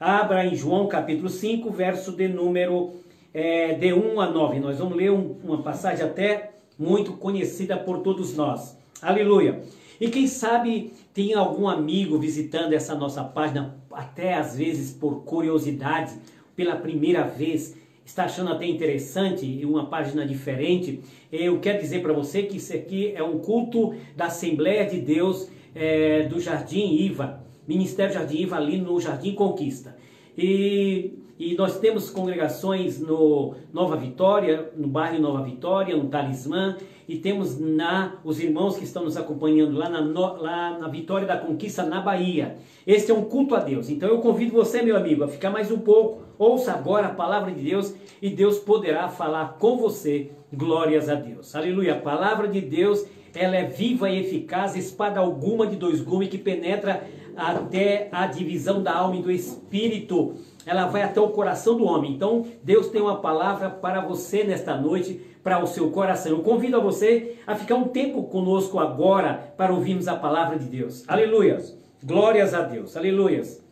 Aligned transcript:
Abra 0.00 0.46
em 0.46 0.54
João 0.54 0.86
capítulo 0.86 1.28
5, 1.28 1.72
verso 1.72 2.12
de 2.12 2.28
número 2.28 2.92
é, 3.34 3.74
de 3.74 3.92
1 3.92 4.20
a 4.20 4.30
9. 4.30 4.60
Nós 4.60 4.78
vamos 4.78 4.96
ler 4.96 5.10
um, 5.10 5.34
uma 5.42 5.60
passagem 5.60 6.04
até 6.04 6.52
muito 6.78 7.14
conhecida 7.14 7.76
por 7.76 7.98
todos 7.98 8.36
nós. 8.36 8.78
Aleluia. 9.02 9.60
E 10.00 10.08
quem 10.08 10.28
sabe 10.28 10.92
tem 11.12 11.34
algum 11.34 11.66
amigo 11.66 12.16
visitando 12.16 12.74
essa 12.74 12.94
nossa 12.94 13.24
página, 13.24 13.76
até 13.90 14.34
às 14.34 14.56
vezes 14.56 14.92
por 14.92 15.24
curiosidade, 15.24 16.14
pela 16.54 16.76
primeira 16.76 17.24
vez, 17.24 17.76
está 18.06 18.26
achando 18.26 18.52
até 18.52 18.66
interessante 18.66 19.64
uma 19.64 19.86
página 19.86 20.24
diferente. 20.24 21.00
Eu 21.32 21.58
quero 21.58 21.80
dizer 21.80 22.02
para 22.02 22.12
você 22.12 22.44
que 22.44 22.58
isso 22.58 22.72
aqui 22.72 23.12
é 23.16 23.22
um 23.24 23.40
culto 23.40 23.96
da 24.14 24.26
Assembleia 24.26 24.86
de 24.86 25.00
Deus 25.00 25.50
é, 25.74 26.22
do 26.22 26.38
Jardim 26.40 26.94
Iva, 26.94 27.37
Ministério 27.68 28.14
Jardim 28.14 28.38
Iva, 28.38 28.56
ali 28.56 28.78
no 28.78 28.98
Jardim 28.98 29.34
Conquista. 29.34 29.94
E, 30.36 31.12
e 31.38 31.54
nós 31.54 31.78
temos 31.78 32.08
congregações 32.08 32.98
no 32.98 33.54
Nova 33.72 33.96
Vitória, 33.96 34.72
no 34.74 34.88
bairro 34.88 35.20
Nova 35.20 35.42
Vitória, 35.42 35.94
no 35.94 36.08
Talismã, 36.08 36.78
e 37.06 37.16
temos 37.16 37.58
na 37.58 38.16
os 38.24 38.40
irmãos 38.40 38.76
que 38.76 38.84
estão 38.84 39.04
nos 39.04 39.16
acompanhando 39.16 39.76
lá 39.76 39.88
na, 39.88 40.00
lá 40.00 40.78
na 40.78 40.88
Vitória 40.88 41.26
da 41.26 41.36
Conquista, 41.36 41.82
na 41.82 42.00
Bahia. 42.00 42.56
Este 42.86 43.10
é 43.10 43.14
um 43.14 43.24
culto 43.24 43.54
a 43.54 43.60
Deus. 43.60 43.90
Então 43.90 44.08
eu 44.08 44.18
convido 44.20 44.52
você, 44.52 44.80
meu 44.80 44.96
amigo, 44.96 45.24
a 45.24 45.28
ficar 45.28 45.50
mais 45.50 45.70
um 45.70 45.78
pouco. 45.78 46.22
Ouça 46.38 46.72
agora 46.72 47.08
a 47.08 47.14
palavra 47.14 47.50
de 47.50 47.62
Deus 47.62 47.94
e 48.22 48.30
Deus 48.30 48.58
poderá 48.58 49.08
falar 49.08 49.56
com 49.58 49.76
você. 49.76 50.30
Glórias 50.52 51.08
a 51.08 51.14
Deus. 51.14 51.54
Aleluia. 51.54 51.94
A 51.94 52.00
palavra 52.00 52.48
de 52.48 52.60
Deus, 52.60 53.04
ela 53.34 53.56
é 53.56 53.64
viva 53.64 54.08
e 54.08 54.20
eficaz, 54.20 54.76
espada 54.76 55.20
alguma 55.20 55.66
de 55.66 55.76
dois 55.76 56.00
gumes 56.00 56.28
que 56.28 56.38
penetra 56.38 57.06
até 57.38 58.08
a 58.10 58.26
divisão 58.26 58.82
da 58.82 58.94
alma 58.94 59.16
e 59.16 59.22
do 59.22 59.30
espírito. 59.30 60.34
Ela 60.66 60.86
vai 60.86 61.02
até 61.02 61.20
o 61.20 61.28
coração 61.28 61.76
do 61.76 61.84
homem. 61.84 62.12
Então, 62.12 62.44
Deus 62.62 62.88
tem 62.88 63.00
uma 63.00 63.20
palavra 63.20 63.70
para 63.70 64.00
você 64.00 64.42
nesta 64.42 64.76
noite 64.76 65.20
para 65.42 65.62
o 65.62 65.66
seu 65.66 65.90
coração. 65.90 66.32
Eu 66.32 66.42
convido 66.42 66.76
a 66.76 66.80
você 66.80 67.36
a 67.46 67.54
ficar 67.54 67.76
um 67.76 67.88
tempo 67.88 68.24
conosco 68.24 68.78
agora 68.78 69.54
para 69.56 69.72
ouvirmos 69.72 70.08
a 70.08 70.16
palavra 70.16 70.58
de 70.58 70.66
Deus. 70.66 71.04
Aleluias. 71.06 71.78
Glórias 72.02 72.52
a 72.52 72.62
Deus. 72.62 72.96
Aleluias. 72.96 73.64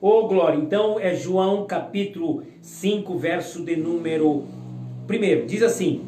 Oh, 0.00 0.26
glória. 0.26 0.58
Então 0.58 0.98
é 0.98 1.14
João 1.14 1.64
capítulo 1.64 2.42
5, 2.60 3.16
verso 3.18 3.64
de 3.64 3.76
número 3.76 4.44
1. 5.08 5.46
Diz 5.46 5.62
assim: 5.62 6.04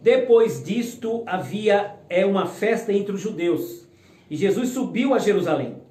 Depois 0.00 0.62
disto 0.62 1.24
havia 1.26 1.96
é 2.08 2.24
uma 2.24 2.46
festa 2.46 2.92
entre 2.92 3.12
os 3.12 3.20
judeus, 3.20 3.88
e 4.30 4.36
Jesus 4.36 4.68
subiu 4.68 5.12
a 5.12 5.18
Jerusalém. 5.18 5.81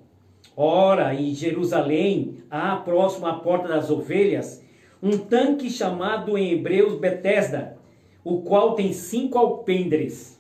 Ora, 0.56 1.14
em 1.14 1.34
Jerusalém, 1.34 2.44
há 2.50 2.76
próximo 2.76 3.26
à 3.26 3.34
porta 3.36 3.70
das 3.70 3.90
ovelhas, 3.90 4.64
um 5.02 5.18
tanque 5.18 5.70
chamado 5.70 6.38
em 6.38 6.52
hebreus 6.52 7.00
Betesda, 7.00 7.78
o 8.24 8.42
qual 8.42 8.76
tem 8.76 8.92
cinco 8.94 9.38
alpendres. 9.38 10.40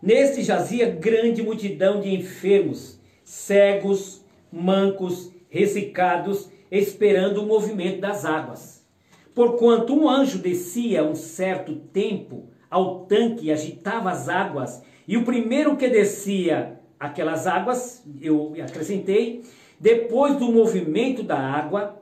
Neste 0.00 0.42
jazia 0.42 0.88
grande 0.90 1.42
multidão 1.42 2.00
de 2.00 2.14
enfermos, 2.14 3.00
cegos, 3.24 4.24
mancos, 4.50 5.32
ressecados, 5.48 6.48
esperando 6.70 7.42
o 7.42 7.46
movimento 7.46 8.00
das 8.00 8.24
águas. 8.24 8.86
Porquanto 9.34 9.94
um 9.94 10.08
anjo 10.08 10.38
descia 10.38 11.04
um 11.04 11.14
certo 11.14 11.76
tempo 11.76 12.48
ao 12.70 13.00
tanque 13.00 13.46
e 13.46 13.52
agitava 13.52 14.10
as 14.10 14.28
águas, 14.28 14.82
e 15.06 15.16
o 15.16 15.24
primeiro 15.24 15.76
que 15.76 15.88
descia 15.88 16.80
aquelas 17.02 17.48
águas, 17.48 18.04
eu 18.20 18.54
acrescentei, 18.62 19.42
depois 19.78 20.36
do 20.36 20.52
movimento 20.52 21.24
da 21.24 21.36
água, 21.36 22.00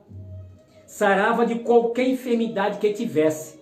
sarava 0.86 1.46
de 1.46 1.60
qualquer 1.60 2.06
enfermidade 2.06 2.78
que 2.78 2.92
tivesse. 2.92 3.58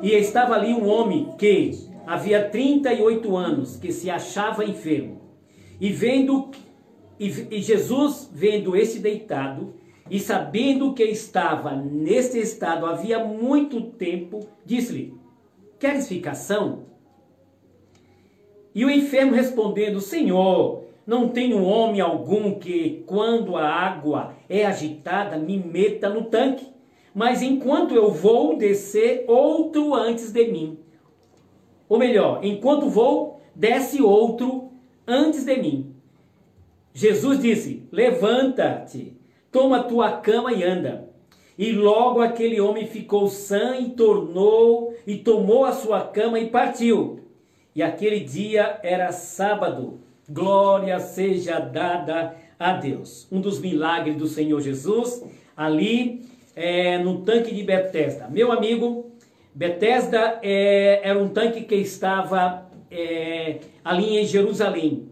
E 0.00 0.12
estava 0.12 0.54
ali 0.54 0.72
um 0.72 0.88
homem 0.88 1.34
que 1.36 1.72
havia 2.06 2.48
38 2.48 3.36
anos, 3.36 3.76
que 3.76 3.90
se 3.90 4.08
achava 4.08 4.64
enfermo. 4.64 5.22
E 5.80 5.90
vendo 5.90 6.52
e, 7.18 7.60
Jesus 7.60 8.30
vendo 8.32 8.76
esse 8.76 9.00
deitado 9.00 9.74
e 10.08 10.20
sabendo 10.20 10.92
que 10.94 11.02
estava 11.02 11.74
nesse 11.74 12.38
estado 12.38 12.86
havia 12.86 13.24
muito 13.24 13.80
tempo, 13.80 14.46
disse-lhe: 14.64 15.14
Queres 15.80 16.06
ficação? 16.06 16.93
E 18.74 18.84
o 18.84 18.90
enfermo 18.90 19.32
respondendo: 19.32 20.00
Senhor, 20.00 20.84
não 21.06 21.28
tenho 21.28 21.62
homem 21.62 22.00
algum 22.00 22.58
que, 22.58 23.04
quando 23.06 23.56
a 23.56 23.66
água 23.66 24.34
é 24.48 24.66
agitada, 24.66 25.36
me 25.36 25.56
meta 25.58 26.08
no 26.08 26.24
tanque 26.24 26.74
mas 27.14 27.42
enquanto 27.42 27.94
eu 27.94 28.10
vou 28.10 28.56
descer 28.56 29.24
outro 29.28 29.94
antes 29.94 30.32
de 30.32 30.48
mim. 30.48 30.78
Ou 31.88 31.96
melhor, 31.96 32.40
enquanto 32.44 32.88
vou, 32.88 33.40
desce 33.54 34.02
outro 34.02 34.72
antes 35.06 35.44
de 35.44 35.56
mim. 35.56 35.94
Jesus 36.92 37.38
disse: 37.38 37.86
Levanta-te, 37.92 39.16
toma 39.52 39.84
tua 39.84 40.10
cama 40.10 40.52
e 40.52 40.64
anda. 40.64 41.08
E 41.56 41.70
logo 41.70 42.20
aquele 42.20 42.60
homem 42.60 42.84
ficou 42.84 43.28
sã 43.28 43.76
e 43.76 43.90
tornou 43.90 44.92
e 45.06 45.16
tomou 45.16 45.64
a 45.64 45.72
sua 45.72 46.00
cama 46.00 46.40
e 46.40 46.50
partiu. 46.50 47.20
E 47.74 47.82
aquele 47.82 48.20
dia 48.20 48.78
era 48.82 49.10
sábado. 49.10 50.00
Glória 50.28 51.00
seja 51.00 51.58
dada 51.58 52.36
a 52.58 52.72
Deus. 52.72 53.26
Um 53.32 53.40
dos 53.40 53.58
milagres 53.58 54.16
do 54.16 54.26
Senhor 54.26 54.60
Jesus 54.60 55.24
ali 55.56 56.22
é, 56.54 56.98
no 56.98 57.22
tanque 57.22 57.52
de 57.52 57.62
Bethesda. 57.64 58.28
Meu 58.28 58.52
amigo, 58.52 59.10
Bethesda 59.54 60.38
é, 60.42 61.00
era 61.02 61.18
um 61.18 61.28
tanque 61.28 61.62
que 61.62 61.74
estava 61.74 62.70
é, 62.90 63.58
ali 63.84 64.18
em 64.18 64.24
Jerusalém. 64.24 65.08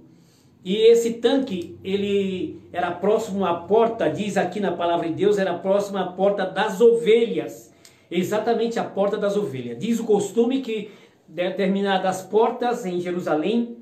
E 0.64 0.76
esse 0.76 1.14
tanque, 1.14 1.76
ele 1.82 2.60
era 2.72 2.92
próximo 2.92 3.44
à 3.44 3.54
porta, 3.54 4.08
diz 4.08 4.36
aqui 4.36 4.60
na 4.60 4.70
palavra 4.70 5.08
de 5.08 5.14
Deus, 5.14 5.36
era 5.36 5.54
próximo 5.54 5.98
à 5.98 6.04
porta 6.04 6.46
das 6.46 6.80
ovelhas. 6.80 7.72
Exatamente 8.08 8.78
a 8.78 8.84
porta 8.84 9.16
das 9.16 9.36
ovelhas. 9.36 9.78
Diz 9.78 9.98
o 9.98 10.04
costume 10.04 10.60
que 10.60 10.90
determinadas 11.32 12.20
portas 12.20 12.84
em 12.84 13.00
Jerusalém 13.00 13.78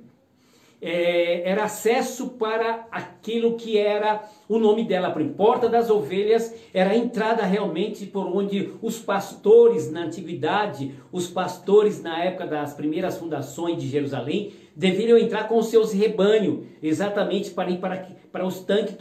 é, 0.80 1.50
era 1.50 1.64
acesso 1.64 2.30
para 2.30 2.86
aquilo 2.90 3.56
que 3.56 3.76
era 3.76 4.22
o 4.48 4.58
nome 4.58 4.84
dela, 4.84 5.08
a 5.08 5.24
porta 5.36 5.68
das 5.68 5.90
ovelhas, 5.90 6.54
era 6.72 6.90
a 6.90 6.96
entrada 6.96 7.44
realmente 7.44 8.06
por 8.06 8.26
onde 8.26 8.72
os 8.80 8.98
pastores 8.98 9.90
na 9.90 10.04
antiguidade, 10.04 10.94
os 11.12 11.26
pastores 11.26 12.00
na 12.02 12.24
época 12.24 12.46
das 12.46 12.72
primeiras 12.72 13.18
fundações 13.18 13.78
de 13.78 13.88
Jerusalém, 13.88 14.52
deveriam 14.74 15.18
entrar 15.18 15.48
com 15.48 15.60
seus 15.60 15.92
rebanhos, 15.92 16.64
exatamente 16.82 17.50
para 17.50 17.70
ir 17.70 17.78
para, 17.78 18.08
para 18.32 18.46
os 18.46 18.60
tanques, 18.60 18.96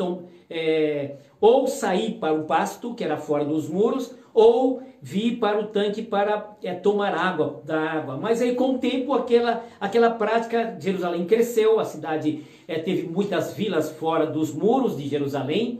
é, 0.49 1.15
ou 1.39 1.67
sair 1.67 2.15
para 2.15 2.33
o 2.33 2.43
pasto, 2.43 2.93
que 2.93 3.03
era 3.03 3.15
fora 3.15 3.45
dos 3.45 3.69
muros, 3.69 4.13
ou 4.33 4.81
vir 5.01 5.37
para 5.37 5.59
o 5.59 5.67
tanque 5.67 6.01
para 6.01 6.55
é, 6.63 6.73
tomar 6.73 7.13
água 7.13 7.61
da 7.65 7.79
água. 7.79 8.17
Mas 8.17 8.41
aí 8.41 8.55
com 8.55 8.75
o 8.75 8.77
tempo 8.77 9.13
aquela, 9.13 9.65
aquela 9.79 10.09
prática, 10.11 10.77
Jerusalém 10.79 11.25
cresceu, 11.25 11.79
a 11.79 11.85
cidade 11.85 12.43
é, 12.67 12.79
teve 12.79 13.07
muitas 13.07 13.53
vilas 13.53 13.91
fora 13.91 14.25
dos 14.25 14.53
muros 14.53 14.97
de 14.97 15.07
Jerusalém, 15.07 15.79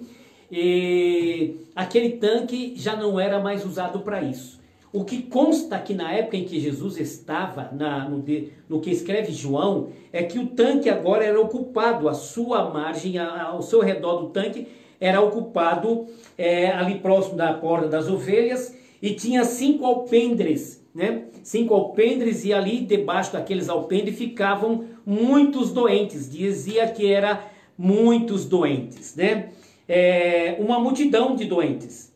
e 0.51 1.57
aquele 1.75 2.11
tanque 2.11 2.73
já 2.75 2.95
não 2.95 3.19
era 3.19 3.39
mais 3.39 3.65
usado 3.65 3.99
para 3.99 4.21
isso. 4.21 4.59
O 4.91 5.05
que 5.05 5.21
consta 5.21 5.77
que 5.77 5.93
na 5.93 6.11
época 6.11 6.35
em 6.35 6.45
que 6.45 6.59
Jesus 6.59 6.97
estava, 6.97 7.69
na, 7.71 8.09
no, 8.09 8.25
no, 8.67 8.81
que 8.81 8.89
escreve 8.89 9.31
João, 9.31 9.89
é 10.11 10.23
que 10.23 10.39
o 10.39 10.47
tanque 10.47 10.89
agora 10.89 11.23
era 11.23 11.39
ocupado, 11.39 12.09
a 12.09 12.13
sua 12.15 12.71
margem, 12.71 13.19
ao 13.19 13.61
seu 13.61 13.81
redor 13.81 14.21
do 14.21 14.29
tanque, 14.29 14.67
era 14.99 15.21
ocupado 15.21 16.07
é, 16.35 16.71
ali 16.71 16.95
próximo 16.95 17.37
da 17.37 17.53
porta 17.53 17.87
das 17.87 18.09
ovelhas 18.09 18.75
e 19.01 19.13
tinha 19.13 19.43
cinco 19.45 19.85
alpendres, 19.85 20.83
né? 20.93 21.25
Cinco 21.43 21.73
alpendres 21.73 22.43
e 22.43 22.53
ali 22.53 22.81
debaixo 22.81 23.33
daqueles 23.33 23.69
alpendres 23.69 24.17
ficavam 24.17 24.85
muitos 25.05 25.71
doentes. 25.71 26.29
Dizia 26.29 26.87
que 26.87 27.11
era 27.11 27.47
muitos 27.77 28.45
doentes, 28.45 29.15
né? 29.15 29.49
É, 29.87 30.57
uma 30.59 30.79
multidão 30.79 31.35
de 31.35 31.45
doentes. 31.45 32.13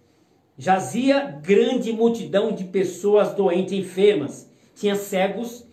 Jazia 0.57 1.39
grande 1.41 1.91
multidão 1.91 2.51
de 2.51 2.65
pessoas 2.65 3.33
doentes, 3.33 3.73
enfermas. 3.73 4.49
Tinha 4.75 4.95
cegos, 4.95 5.65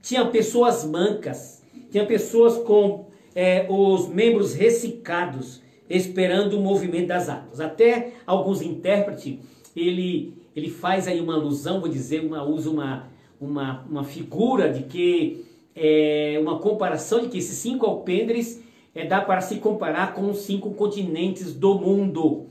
tinha 0.00 0.24
pessoas 0.26 0.84
mancas, 0.84 1.62
tinha 1.90 2.06
pessoas 2.06 2.56
com 2.58 3.06
é, 3.34 3.66
os 3.68 4.08
membros 4.08 4.54
ressecados, 4.54 5.60
esperando 5.88 6.58
o 6.58 6.60
movimento 6.60 7.08
das 7.08 7.28
águas. 7.28 7.60
Até 7.60 8.12
alguns 8.26 8.62
intérpretes, 8.62 9.38
ele, 9.76 10.34
ele 10.54 10.70
faz 10.70 11.08
aí 11.08 11.20
uma 11.20 11.34
alusão, 11.34 11.80
vou 11.80 11.88
dizer, 11.88 12.24
uma, 12.24 12.44
usa 12.44 12.70
uma, 12.70 13.08
uma, 13.40 13.84
uma 13.88 14.04
figura 14.04 14.72
de 14.72 14.82
que, 14.84 15.44
é, 15.74 16.38
uma 16.40 16.58
comparação 16.58 17.20
de 17.20 17.28
que 17.28 17.38
esses 17.38 17.56
cinco 17.56 17.86
alpendres 17.86 18.62
é, 18.94 19.06
dá 19.06 19.20
para 19.20 19.40
se 19.40 19.56
comparar 19.56 20.14
com 20.14 20.30
os 20.30 20.38
cinco 20.38 20.72
continentes 20.72 21.54
do 21.54 21.74
mundo. 21.74 22.46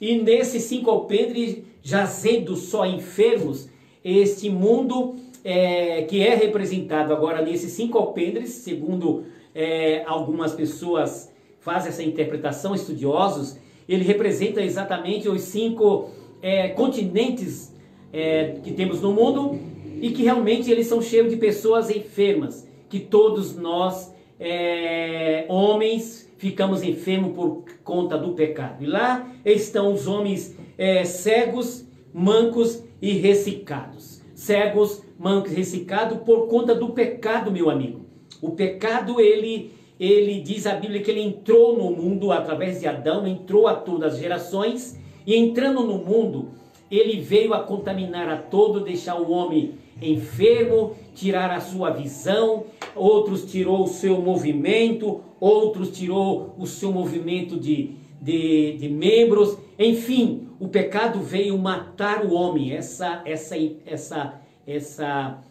e 0.00 0.16
nesses 0.18 0.62
cinco 0.64 0.90
alpendres, 0.90 1.62
jazendo 1.82 2.56
só 2.56 2.86
enfermos, 2.86 3.68
este 4.04 4.48
mundo 4.48 5.16
é, 5.44 6.02
que 6.02 6.22
é 6.22 6.34
representado 6.34 7.12
agora 7.12 7.42
nesses 7.42 7.72
cinco 7.72 7.98
alpendres, 7.98 8.50
segundo 8.50 9.24
é, 9.54 10.02
algumas 10.06 10.52
pessoas 10.52 11.32
fazem 11.60 11.90
essa 11.90 12.02
interpretação, 12.02 12.74
estudiosos, 12.74 13.56
ele 13.88 14.04
representa 14.04 14.62
exatamente 14.62 15.28
os 15.28 15.42
cinco 15.42 16.10
é, 16.42 16.68
continentes 16.68 17.72
é, 18.12 18.56
que 18.62 18.72
temos 18.72 19.00
no 19.00 19.12
mundo 19.12 19.58
e 20.00 20.10
que 20.10 20.24
realmente 20.24 20.70
eles 20.70 20.88
são 20.88 21.00
cheios 21.00 21.30
de 21.30 21.36
pessoas 21.36 21.88
enfermas, 21.88 22.68
que 22.88 22.98
todos 22.98 23.56
nós, 23.56 24.12
é, 24.38 25.46
homens, 25.48 26.28
ficamos 26.36 26.82
enfermos 26.82 27.34
por 27.36 27.64
conta 27.84 28.18
do 28.18 28.32
pecado. 28.32 28.82
E 28.82 28.86
lá 28.86 29.30
estão 29.44 29.92
os 29.92 30.08
homens 30.08 30.58
é, 30.76 31.04
cegos, 31.04 31.86
mancos 32.12 32.82
e 33.00 33.12
ressecados. 33.12 34.20
Cegos, 34.34 35.04
mancos 35.16 35.52
ressecados 35.52 36.18
por 36.18 36.48
conta 36.48 36.74
do 36.74 36.88
pecado, 36.88 37.52
meu 37.52 37.70
amigo. 37.70 38.04
O 38.40 38.50
pecado, 38.50 39.20
ele, 39.20 39.70
ele 40.00 40.40
diz 40.40 40.66
a 40.66 40.74
Bíblia 40.74 41.00
que 41.00 41.12
ele 41.12 41.22
entrou 41.22 41.76
no 41.76 41.92
mundo 41.92 42.32
através 42.32 42.80
de 42.80 42.88
Adão, 42.88 43.24
entrou 43.24 43.68
a 43.68 43.74
todas 43.74 44.14
as 44.14 44.18
gerações, 44.18 44.98
e 45.26 45.36
entrando 45.36 45.82
no 45.82 45.98
mundo, 45.98 46.50
ele 46.90 47.20
veio 47.20 47.54
a 47.54 47.60
contaminar 47.60 48.28
a 48.28 48.36
todo, 48.36 48.80
deixar 48.80 49.20
o 49.20 49.30
homem 49.30 49.74
enfermo, 50.00 50.94
tirar 51.14 51.50
a 51.50 51.60
sua 51.60 51.90
visão, 51.90 52.64
outros 52.94 53.50
tirou 53.50 53.84
o 53.84 53.88
seu 53.88 54.20
movimento, 54.20 55.20
outros 55.40 55.90
tirou 55.90 56.54
o 56.58 56.66
seu 56.66 56.92
movimento 56.92 57.58
de, 57.58 57.92
de, 58.20 58.76
de 58.76 58.88
membros, 58.88 59.56
enfim, 59.78 60.48
o 60.60 60.68
pecado 60.68 61.20
veio 61.20 61.58
matar 61.58 62.24
o 62.24 62.34
homem. 62.34 62.72
Essa, 62.72 63.22
essa, 63.24 63.56
essa, 63.84 64.40
essa 64.66 65.42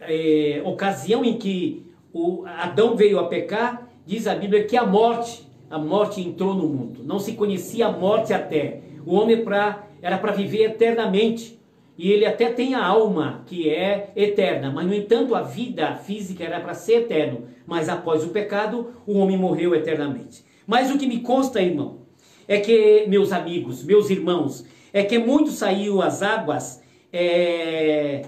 é, 0.00 0.62
ocasião 0.64 1.24
em 1.24 1.36
que 1.36 1.84
o 2.12 2.44
Adão 2.46 2.96
veio 2.96 3.18
a 3.18 3.26
pecar, 3.26 3.90
diz 4.06 4.26
a 4.26 4.34
Bíblia 4.34 4.64
que 4.64 4.76
a 4.76 4.86
morte, 4.86 5.46
a 5.68 5.78
morte 5.78 6.20
entrou 6.20 6.54
no 6.54 6.66
mundo. 6.66 7.02
Não 7.04 7.18
se 7.18 7.34
conhecia 7.34 7.88
a 7.88 7.92
morte 7.92 8.32
até. 8.32 8.80
O 9.06 9.14
homem 9.14 9.44
pra, 9.44 9.86
era 10.02 10.18
para 10.18 10.32
viver 10.32 10.64
eternamente 10.64 11.56
e 11.96 12.12
ele 12.12 12.26
até 12.26 12.50
tem 12.50 12.74
a 12.74 12.84
alma 12.84 13.42
que 13.46 13.70
é 13.70 14.10
eterna, 14.14 14.70
mas 14.70 14.86
no 14.86 14.94
entanto 14.94 15.34
a 15.34 15.40
vida 15.40 15.94
física 15.94 16.44
era 16.44 16.60
para 16.60 16.74
ser 16.74 17.02
eterno, 17.02 17.44
mas 17.66 17.88
após 17.88 18.22
o 18.22 18.28
pecado 18.28 18.92
o 19.06 19.16
homem 19.16 19.38
morreu 19.38 19.74
eternamente. 19.74 20.44
Mas 20.66 20.90
o 20.90 20.98
que 20.98 21.06
me 21.06 21.20
consta, 21.20 21.62
irmão, 21.62 22.00
é 22.46 22.60
que 22.60 23.06
meus 23.08 23.32
amigos, 23.32 23.82
meus 23.82 24.10
irmãos, 24.10 24.66
é 24.92 25.02
que 25.02 25.18
muitos 25.18 25.54
saíram 25.54 26.02
às 26.02 26.22
águas 26.22 26.82
é, 27.12 28.26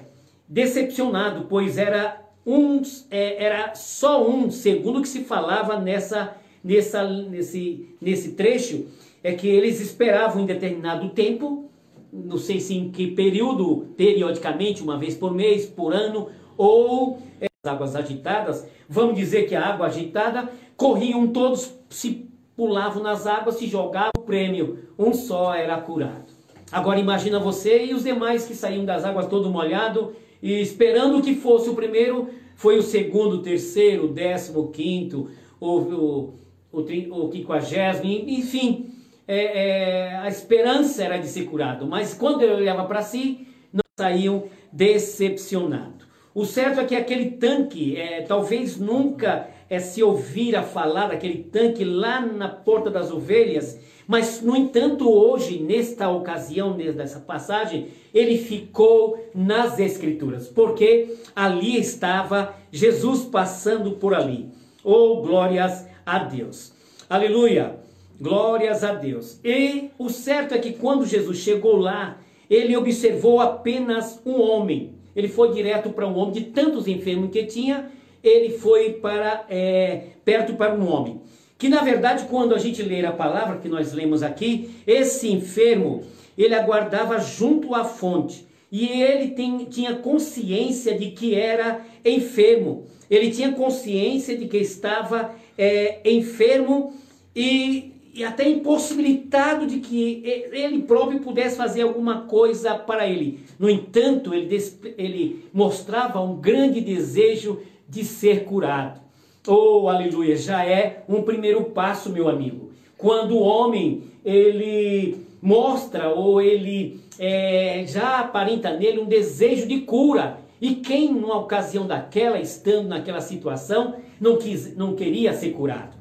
decepcionado, 0.48 1.46
pois 1.48 1.76
era 1.76 2.24
um, 2.46 2.80
é, 3.10 3.44
era 3.44 3.74
só 3.74 4.26
um, 4.26 4.50
segundo 4.50 5.02
que 5.02 5.08
se 5.08 5.24
falava 5.24 5.78
nessa, 5.78 6.34
nessa, 6.64 7.06
nesse, 7.06 7.94
nesse 8.00 8.32
trecho, 8.32 8.86
é 9.22 9.32
que 9.32 9.48
eles 9.48 9.80
esperavam 9.80 10.42
em 10.42 10.46
determinado 10.46 11.08
tempo 11.10 11.68
não 12.12 12.38
sei 12.38 12.60
se 12.60 12.74
em 12.74 12.90
que 12.90 13.08
período, 13.08 13.88
periodicamente, 13.96 14.82
uma 14.82 14.96
vez 14.96 15.14
por 15.14 15.32
mês, 15.34 15.66
por 15.66 15.92
ano, 15.92 16.28
ou 16.56 17.18
as 17.40 17.72
águas 17.72 17.94
agitadas, 17.94 18.68
vamos 18.88 19.16
dizer 19.16 19.46
que 19.46 19.54
a 19.54 19.66
água 19.66 19.86
agitada, 19.86 20.50
corriam 20.76 21.26
todos, 21.28 21.74
se 21.90 22.28
pulavam 22.56 23.02
nas 23.02 23.26
águas, 23.26 23.56
se 23.56 23.66
jogavam 23.66 24.12
o 24.18 24.22
prêmio, 24.22 24.78
um 24.98 25.12
só 25.12 25.54
era 25.54 25.76
curado. 25.80 26.32
Agora 26.70 26.98
imagina 26.98 27.38
você 27.38 27.84
e 27.84 27.94
os 27.94 28.04
demais 28.04 28.46
que 28.46 28.54
saíam 28.54 28.84
das 28.84 29.04
águas 29.04 29.26
todo 29.26 29.50
molhado 29.50 30.12
e 30.42 30.60
esperando 30.60 31.22
que 31.22 31.34
fosse 31.34 31.68
o 31.68 31.74
primeiro, 31.74 32.28
foi 32.56 32.78
o 32.78 32.82
segundo, 32.82 33.36
o 33.36 33.42
terceiro, 33.42 34.06
o 34.06 34.08
décimo, 34.08 34.60
o 34.60 34.68
quinto, 34.68 35.30
o, 35.60 35.78
o, 35.78 36.34
o, 36.72 36.80
o 36.80 37.28
quinquagésimo, 37.28 38.06
enfim, 38.06 38.87
é, 39.28 40.08
é, 40.08 40.16
a 40.16 40.28
esperança 40.28 41.04
era 41.04 41.18
de 41.18 41.28
ser 41.28 41.44
curado, 41.44 41.86
mas 41.86 42.14
quando 42.14 42.40
ele 42.40 42.54
olhava 42.54 42.86
para 42.86 43.02
si, 43.02 43.46
não 43.70 43.82
saíam 43.98 44.44
decepcionados. 44.72 46.08
O 46.34 46.46
certo 46.46 46.80
é 46.80 46.84
que 46.84 46.96
aquele 46.96 47.32
tanque, 47.32 47.96
é, 47.96 48.22
talvez 48.22 48.78
nunca 48.78 49.48
é, 49.68 49.78
se 49.78 50.02
ouvira 50.02 50.62
falar 50.62 51.08
daquele 51.08 51.42
tanque 51.44 51.84
lá 51.84 52.20
na 52.20 52.48
porta 52.48 52.90
das 52.90 53.10
ovelhas, 53.10 53.78
mas 54.06 54.40
no 54.40 54.56
entanto 54.56 55.10
hoje, 55.10 55.58
nesta 55.58 56.08
ocasião, 56.08 56.74
nessa 56.74 57.20
passagem, 57.20 57.88
ele 58.14 58.38
ficou 58.38 59.28
nas 59.34 59.78
escrituras, 59.78 60.48
porque 60.48 61.16
ali 61.36 61.78
estava 61.78 62.54
Jesus 62.72 63.24
passando 63.24 63.92
por 63.92 64.14
ali. 64.14 64.48
Oh, 64.82 65.20
glórias 65.20 65.86
a 66.06 66.20
Deus. 66.20 66.72
Aleluia. 67.10 67.87
Glórias 68.20 68.82
a 68.82 68.92
Deus. 68.94 69.38
E 69.44 69.90
o 69.98 70.08
certo 70.08 70.54
é 70.54 70.58
que 70.58 70.72
quando 70.72 71.06
Jesus 71.06 71.38
chegou 71.38 71.76
lá, 71.76 72.18
ele 72.50 72.76
observou 72.76 73.40
apenas 73.40 74.20
um 74.26 74.40
homem. 74.40 74.94
Ele 75.14 75.28
foi 75.28 75.52
direto 75.52 75.90
para 75.90 76.06
um 76.06 76.16
homem, 76.16 76.32
de 76.32 76.44
tantos 76.50 76.88
enfermos 76.88 77.30
que 77.30 77.44
tinha, 77.44 77.90
ele 78.22 78.50
foi 78.58 78.94
para 78.94 79.44
é, 79.48 80.02
perto 80.24 80.54
para 80.54 80.74
um 80.74 80.90
homem. 80.90 81.20
Que 81.56 81.68
na 81.68 81.82
verdade, 81.82 82.26
quando 82.28 82.54
a 82.54 82.58
gente 82.58 82.82
ler 82.82 83.06
a 83.06 83.12
palavra 83.12 83.58
que 83.58 83.68
nós 83.68 83.92
lemos 83.92 84.22
aqui, 84.22 84.70
esse 84.86 85.30
enfermo, 85.30 86.02
ele 86.36 86.54
aguardava 86.54 87.18
junto 87.18 87.74
à 87.74 87.84
fonte. 87.84 88.46
E 88.70 88.86
ele 89.00 89.28
tem, 89.28 89.64
tinha 89.64 89.96
consciência 89.96 90.96
de 90.96 91.10
que 91.12 91.34
era 91.34 91.84
enfermo. 92.04 92.86
Ele 93.10 93.30
tinha 93.30 93.52
consciência 93.52 94.36
de 94.36 94.46
que 94.46 94.58
estava 94.58 95.34
é, 95.56 96.00
enfermo 96.04 96.92
e 97.34 97.94
e 98.18 98.24
até 98.24 98.48
impossibilitado 98.48 99.64
de 99.64 99.78
que 99.78 100.24
ele 100.50 100.82
próprio 100.82 101.20
pudesse 101.20 101.56
fazer 101.56 101.82
alguma 101.82 102.22
coisa 102.22 102.74
para 102.74 103.06
ele. 103.06 103.44
No 103.56 103.70
entanto, 103.70 104.34
ele, 104.34 104.58
ele 104.98 105.44
mostrava 105.54 106.20
um 106.20 106.34
grande 106.34 106.80
desejo 106.80 107.60
de 107.88 108.04
ser 108.04 108.42
curado. 108.42 109.00
Oh, 109.46 109.88
aleluia, 109.88 110.36
já 110.36 110.64
é 110.66 111.04
um 111.08 111.22
primeiro 111.22 111.62
passo, 111.66 112.10
meu 112.10 112.28
amigo. 112.28 112.72
Quando 112.96 113.36
o 113.36 113.42
homem, 113.42 114.02
ele 114.24 115.24
mostra 115.40 116.08
ou 116.08 116.42
ele 116.42 116.98
é, 117.20 117.84
já 117.86 118.18
aparenta 118.18 118.76
nele 118.76 118.98
um 118.98 119.06
desejo 119.06 119.68
de 119.68 119.82
cura. 119.82 120.40
E 120.60 120.74
quem, 120.74 121.14
numa 121.14 121.38
ocasião 121.38 121.86
daquela, 121.86 122.40
estando 122.40 122.88
naquela 122.88 123.20
situação, 123.20 123.94
não, 124.20 124.38
quis, 124.38 124.76
não 124.76 124.96
queria 124.96 125.32
ser 125.32 125.50
curado? 125.50 125.97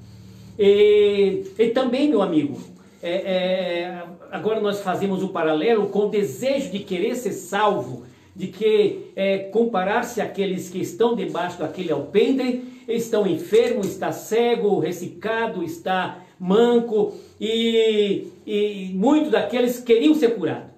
E, 0.58 1.44
e 1.58 1.70
também, 1.70 2.10
meu 2.10 2.22
amigo, 2.22 2.60
é, 3.02 3.12
é, 3.12 4.04
agora 4.32 4.60
nós 4.60 4.82
fazemos 4.82 5.22
o 5.22 5.30
paralelo 5.30 5.88
com 5.88 6.08
o 6.08 6.10
desejo 6.10 6.72
de 6.72 6.80
querer 6.80 7.16
ser 7.16 7.34
salvo, 7.34 8.06
de 8.36 8.48
que 8.48 9.12
é, 9.16 9.40
comparar-se 9.40 10.22
àqueles 10.22 10.70
que 10.70 10.80
estão 10.80 11.16
debaixo 11.16 11.60
daquele 11.60 11.92
alpendre, 11.92 12.64
estão 12.88 13.28
enfermos, 13.28 13.88
está 13.88 14.12
cego, 14.12 14.80
ressicado, 14.80 15.64
está 15.64 16.20
manco, 16.40 17.14
e, 17.40 18.28
e 18.46 18.92
muitos 18.94 19.32
daqueles 19.32 19.80
queriam 19.80 20.14
ser 20.14 20.36
curados. 20.36 20.70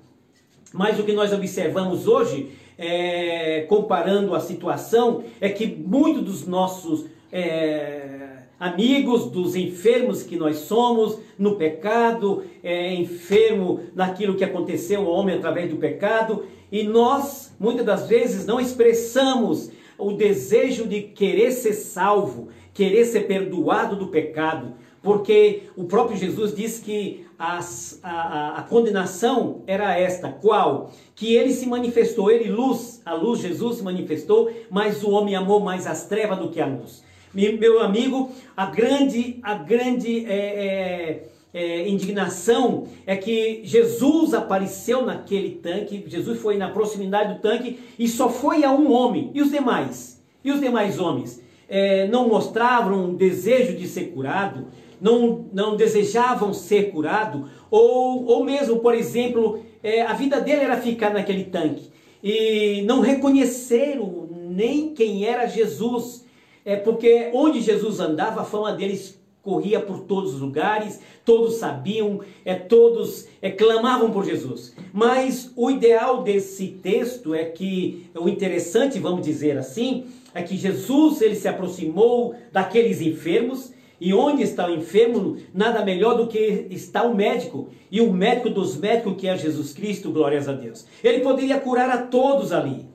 Mas 0.73 0.99
o 0.99 1.03
que 1.03 1.13
nós 1.13 1.33
observamos 1.33 2.07
hoje, 2.07 2.51
é, 2.77 3.65
comparando 3.67 4.35
a 4.35 4.39
situação, 4.39 5.23
é 5.41 5.49
que 5.49 5.65
muitos 5.65 6.23
dos 6.23 6.47
nossos 6.47 7.05
é, 7.31 8.18
amigos 8.59 9.31
dos 9.31 9.55
enfermos 9.55 10.21
que 10.21 10.35
nós 10.35 10.57
somos 10.57 11.17
no 11.37 11.55
pecado, 11.55 12.43
é, 12.61 12.93
enfermo 12.93 13.79
naquilo 13.95 14.35
que 14.35 14.43
aconteceu 14.43 15.01
ao 15.01 15.13
homem 15.13 15.35
através 15.35 15.69
do 15.69 15.77
pecado, 15.77 16.45
e 16.71 16.83
nós 16.83 17.55
muitas 17.59 17.85
das 17.85 18.07
vezes 18.07 18.45
não 18.45 18.59
expressamos 18.59 19.71
o 19.97 20.11
desejo 20.11 20.85
de 20.87 21.01
querer 21.01 21.51
ser 21.51 21.73
salvo, 21.73 22.49
querer 22.73 23.05
ser 23.05 23.21
perdoado 23.21 23.95
do 23.95 24.07
pecado, 24.07 24.73
porque 25.01 25.63
o 25.75 25.85
próprio 25.85 26.17
Jesus 26.17 26.53
disse 26.53 26.81
que 26.81 27.25
as, 27.37 27.99
a, 28.03 28.59
a, 28.59 28.63
condenação 28.63 29.61
era 29.65 29.97
esta, 29.97 30.29
qual? 30.29 30.91
Que 31.15 31.35
ele 31.35 31.53
se 31.53 31.65
manifestou, 31.65 32.29
ele 32.29 32.51
luz, 32.51 33.01
a 33.05 33.13
luz 33.13 33.39
Jesus 33.39 33.77
se 33.77 33.83
manifestou, 33.83 34.51
mas 34.69 35.03
o 35.03 35.11
homem 35.11 35.35
amou 35.35 35.61
mais 35.61 35.87
as 35.87 36.05
trevas 36.05 36.37
do 36.37 36.49
que 36.49 36.59
a 36.59 36.65
luz. 36.65 37.01
Meu 37.33 37.81
amigo, 37.81 38.31
a 38.57 38.65
grande, 38.65 39.39
a 39.43 39.53
grande 39.53 40.25
é, 40.25 40.33
é, 40.33 41.23
é, 41.53 41.87
indignação 41.87 42.87
é 43.05 43.15
que 43.15 43.61
Jesus 43.63 44.33
apareceu 44.33 45.05
naquele 45.05 45.51
tanque, 45.51 46.03
Jesus 46.07 46.39
foi 46.39 46.57
na 46.57 46.69
proximidade 46.69 47.35
do 47.35 47.39
tanque 47.39 47.79
e 47.99 48.07
só 48.07 48.29
foi 48.29 48.63
a 48.63 48.71
um 48.71 48.91
homem. 48.91 49.29
E 49.33 49.41
os 49.41 49.51
demais? 49.51 50.23
E 50.43 50.51
os 50.51 50.59
demais 50.59 50.99
homens? 50.99 51.41
É, 51.67 52.07
não 52.07 52.27
mostravam 52.27 53.09
um 53.09 53.15
desejo 53.15 53.77
de 53.77 53.87
ser 53.87 54.05
curado, 54.05 54.65
não, 54.99 55.45
não 55.53 55.75
desejavam 55.75 56.51
ser 56.51 56.91
curado, 56.91 57.47
ou, 57.69 58.25
ou 58.25 58.43
mesmo, 58.43 58.79
por 58.79 58.95
exemplo, 58.95 59.63
é, 59.83 60.01
a 60.01 60.13
vida 60.13 60.41
dele 60.41 60.61
era 60.61 60.77
ficar 60.77 61.13
naquele 61.13 61.43
tanque 61.43 61.89
e 62.23 62.81
não 62.83 62.99
reconheceram 62.99 64.27
nem 64.49 64.93
quem 64.93 65.25
era 65.25 65.47
Jesus, 65.47 66.25
é 66.69 66.75
porque 66.75 67.31
onde 67.33 67.61
Jesus 67.61 67.99
andava, 67.99 68.41
a 68.41 68.45
fama 68.45 68.71
deles 68.73 69.19
corria 69.41 69.79
por 69.79 70.01
todos 70.01 70.35
os 70.35 70.39
lugares, 70.39 70.99
todos 71.25 71.55
sabiam, 71.55 72.19
é, 72.45 72.53
todos 72.53 73.27
é, 73.41 73.49
clamavam 73.49 74.11
por 74.11 74.23
Jesus. 74.23 74.75
Mas 74.93 75.51
o 75.55 75.71
ideal 75.71 76.21
desse 76.21 76.67
texto 76.67 77.33
é 77.33 77.45
que, 77.45 78.07
o 78.13 78.29
interessante, 78.29 78.99
vamos 78.99 79.25
dizer 79.25 79.57
assim, 79.57 80.05
é 80.31 80.43
que 80.43 80.55
Jesus 80.55 81.23
ele 81.23 81.33
se 81.33 81.47
aproximou 81.47 82.35
daqueles 82.51 83.01
enfermos, 83.01 83.73
e 83.99 84.13
onde 84.13 84.43
está 84.43 84.67
o 84.67 84.75
enfermo, 84.75 85.37
nada 85.51 85.83
melhor 85.83 86.17
do 86.17 86.27
que 86.27 86.67
está 86.69 87.01
o 87.03 87.15
médico. 87.15 87.69
E 87.91 87.99
o 87.99 88.13
médico 88.13 88.49
dos 88.51 88.77
médicos, 88.77 89.15
que 89.17 89.27
é 89.27 89.35
Jesus 89.35 89.73
Cristo, 89.73 90.11
glórias 90.11 90.47
a 90.47 90.53
Deus. 90.53 90.85
Ele 91.03 91.21
poderia 91.21 91.59
curar 91.59 91.89
a 91.89 92.03
todos 92.03 92.53
ali. 92.53 92.85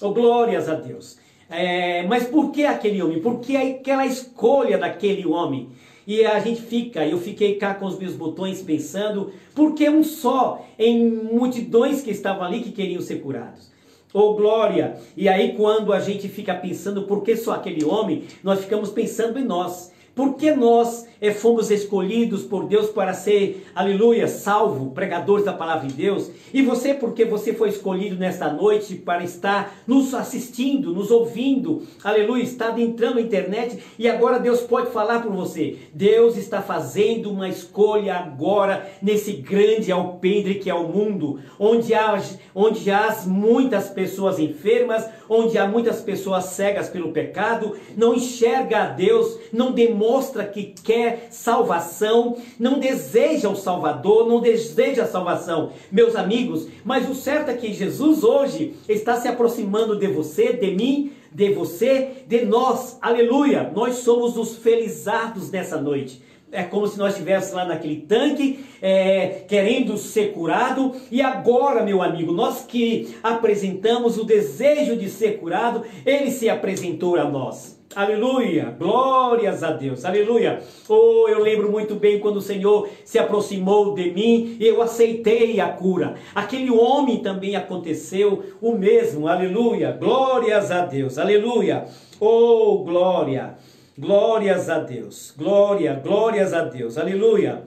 Oh, 0.00 0.10
glórias 0.10 0.68
a 0.68 0.74
Deus. 0.74 1.21
É, 1.48 2.02
mas 2.04 2.24
por 2.24 2.50
que 2.50 2.64
aquele 2.64 3.02
homem? 3.02 3.20
Por 3.20 3.40
que 3.40 3.56
aquela 3.56 4.06
escolha 4.06 4.78
daquele 4.78 5.26
homem? 5.26 5.68
E 6.06 6.24
a 6.24 6.40
gente 6.40 6.60
fica, 6.62 7.06
eu 7.06 7.18
fiquei 7.18 7.54
cá 7.54 7.74
com 7.74 7.86
os 7.86 7.98
meus 7.98 8.14
botões 8.14 8.60
pensando, 8.60 9.32
por 9.54 9.74
que 9.74 9.88
um 9.88 10.02
só 10.02 10.66
em 10.78 11.08
multidões 11.08 12.02
que 12.02 12.10
estavam 12.10 12.44
ali 12.44 12.60
que 12.60 12.72
queriam 12.72 13.00
ser 13.00 13.20
curados? 13.20 13.70
Oh 14.12 14.34
glória! 14.34 14.96
E 15.16 15.28
aí 15.28 15.54
quando 15.54 15.92
a 15.92 16.00
gente 16.00 16.28
fica 16.28 16.54
pensando 16.54 17.02
por 17.04 17.22
que 17.22 17.36
só 17.36 17.52
aquele 17.52 17.84
homem, 17.84 18.24
nós 18.42 18.60
ficamos 18.60 18.90
pensando 18.90 19.38
em 19.38 19.44
nós. 19.44 19.92
Porque 20.14 20.50
nós 20.52 21.06
fomos 21.30 21.70
escolhidos 21.70 22.42
por 22.42 22.66
Deus 22.66 22.88
para 22.88 23.14
ser, 23.14 23.64
aleluia, 23.76 24.26
salvo, 24.26 24.90
pregadores 24.90 25.44
da 25.44 25.52
palavra 25.52 25.86
de 25.86 25.94
Deus. 25.94 26.28
E 26.52 26.62
você, 26.62 26.94
porque 26.94 27.24
você 27.24 27.54
foi 27.54 27.68
escolhido 27.68 28.16
nesta 28.16 28.52
noite 28.52 28.96
para 28.96 29.22
estar 29.22 29.72
nos 29.86 30.14
assistindo, 30.14 30.92
nos 30.92 31.12
ouvindo, 31.12 31.86
aleluia, 32.02 32.42
está 32.42 32.76
entrando 32.76 33.14
na 33.14 33.20
internet 33.20 33.78
e 33.96 34.08
agora 34.08 34.40
Deus 34.40 34.62
pode 34.62 34.90
falar 34.90 35.22
por 35.22 35.30
você. 35.30 35.76
Deus 35.94 36.36
está 36.36 36.60
fazendo 36.60 37.30
uma 37.30 37.48
escolha 37.48 38.16
agora 38.16 38.90
nesse 39.00 39.34
grande 39.34 39.92
alpendre 39.92 40.56
que 40.56 40.68
é 40.68 40.74
o 40.74 40.88
mundo, 40.88 41.38
onde 41.56 41.94
há, 41.94 42.20
onde 42.52 42.90
há 42.90 43.16
muitas 43.26 43.88
pessoas 43.90 44.40
enfermas, 44.40 45.08
onde 45.28 45.56
há 45.56 45.68
muitas 45.68 46.00
pessoas 46.00 46.46
cegas 46.46 46.88
pelo 46.88 47.12
pecado, 47.12 47.76
não 47.96 48.14
enxerga 48.14 48.82
a 48.82 48.86
Deus, 48.86 49.38
não 49.52 49.70
demonstra 49.70 50.44
que 50.44 50.74
quer 50.82 51.11
salvação, 51.30 52.36
não 52.58 52.78
deseja 52.78 53.48
o 53.48 53.56
Salvador, 53.56 54.28
não 54.28 54.40
deseja 54.40 55.04
a 55.04 55.06
salvação, 55.06 55.72
meus 55.90 56.16
amigos. 56.16 56.68
Mas 56.84 57.08
o 57.08 57.14
certo 57.14 57.50
é 57.50 57.54
que 57.54 57.72
Jesus 57.72 58.22
hoje 58.22 58.74
está 58.88 59.16
se 59.16 59.28
aproximando 59.28 59.98
de 59.98 60.06
você, 60.06 60.52
de 60.52 60.70
mim, 60.72 61.12
de 61.30 61.52
você, 61.54 62.24
de 62.26 62.44
nós. 62.44 62.98
Aleluia! 63.00 63.70
Nós 63.74 63.96
somos 63.96 64.36
os 64.36 64.56
felizados 64.56 65.50
nessa 65.50 65.80
noite. 65.80 66.22
É 66.52 66.62
como 66.62 66.86
se 66.86 66.98
nós 66.98 67.12
estivéssemos 67.12 67.54
lá 67.54 67.64
naquele 67.64 67.96
tanque, 68.02 68.62
é, 68.82 69.42
querendo 69.48 69.96
ser 69.96 70.34
curado. 70.34 70.92
E 71.10 71.22
agora, 71.22 71.82
meu 71.82 72.02
amigo, 72.02 72.30
nós 72.30 72.66
que 72.66 73.16
apresentamos 73.22 74.18
o 74.18 74.24
desejo 74.24 74.94
de 74.94 75.08
ser 75.08 75.38
curado, 75.38 75.82
ele 76.04 76.30
se 76.30 76.50
apresentou 76.50 77.16
a 77.16 77.24
nós. 77.24 77.81
Aleluia, 77.94 78.74
glórias 78.78 79.62
a 79.62 79.72
Deus, 79.72 80.04
aleluia. 80.04 80.62
Oh, 80.88 81.28
eu 81.28 81.40
lembro 81.40 81.70
muito 81.70 81.94
bem 81.94 82.18
quando 82.20 82.36
o 82.36 82.42
Senhor 82.42 82.88
se 83.04 83.18
aproximou 83.18 83.94
de 83.94 84.10
mim 84.10 84.56
e 84.58 84.66
eu 84.66 84.80
aceitei 84.80 85.60
a 85.60 85.68
cura. 85.68 86.14
Aquele 86.34 86.70
homem 86.70 87.18
também 87.18 87.54
aconteceu 87.54 88.44
o 88.62 88.72
mesmo, 88.72 89.28
aleluia, 89.28 89.92
glórias 89.92 90.70
a 90.70 90.86
Deus, 90.86 91.18
aleluia. 91.18 91.84
Oh, 92.18 92.78
glória, 92.78 93.56
glórias 93.98 94.70
a 94.70 94.78
Deus, 94.78 95.34
glória, 95.36 96.00
glórias 96.02 96.54
a 96.54 96.64
Deus, 96.64 96.96
aleluia, 96.96 97.62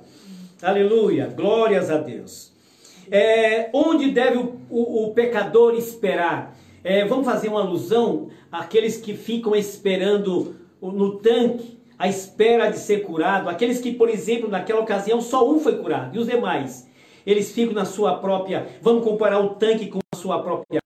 aleluia, 0.61 1.27
glórias 1.27 1.91
a 1.91 1.97
Deus. 1.97 2.51
É, 3.11 3.69
onde 3.71 4.09
deve 4.09 4.37
o, 4.37 4.55
o, 4.71 5.03
o 5.05 5.13
pecador 5.13 5.75
esperar? 5.75 6.55
É, 6.85 7.03
vamos 7.03 7.25
fazer 7.25 7.49
uma 7.49 7.61
alusão 7.61 8.29
àqueles 8.51 8.95
que 8.95 9.15
ficam 9.15 9.55
esperando 9.55 10.55
no 10.79 11.17
tanque, 11.17 11.79
à 11.97 12.07
espera 12.07 12.69
de 12.69 12.77
ser 12.77 13.01
curado, 13.01 13.49
aqueles 13.49 13.81
que, 13.81 13.91
por 13.91 14.07
exemplo, 14.07 14.47
naquela 14.47 14.81
ocasião 14.81 15.19
só 15.19 15.49
um 15.49 15.59
foi 15.59 15.79
curado, 15.79 16.15
e 16.15 16.19
os 16.19 16.27
demais? 16.27 16.87
Eles 17.25 17.51
ficam 17.51 17.73
na 17.73 17.85
sua 17.85 18.19
própria, 18.19 18.67
vamos 18.83 19.03
comparar 19.03 19.39
o 19.39 19.55
tanque 19.55 19.87
com 19.87 19.97
a 20.13 20.15
sua 20.15 20.43
própria 20.43 20.79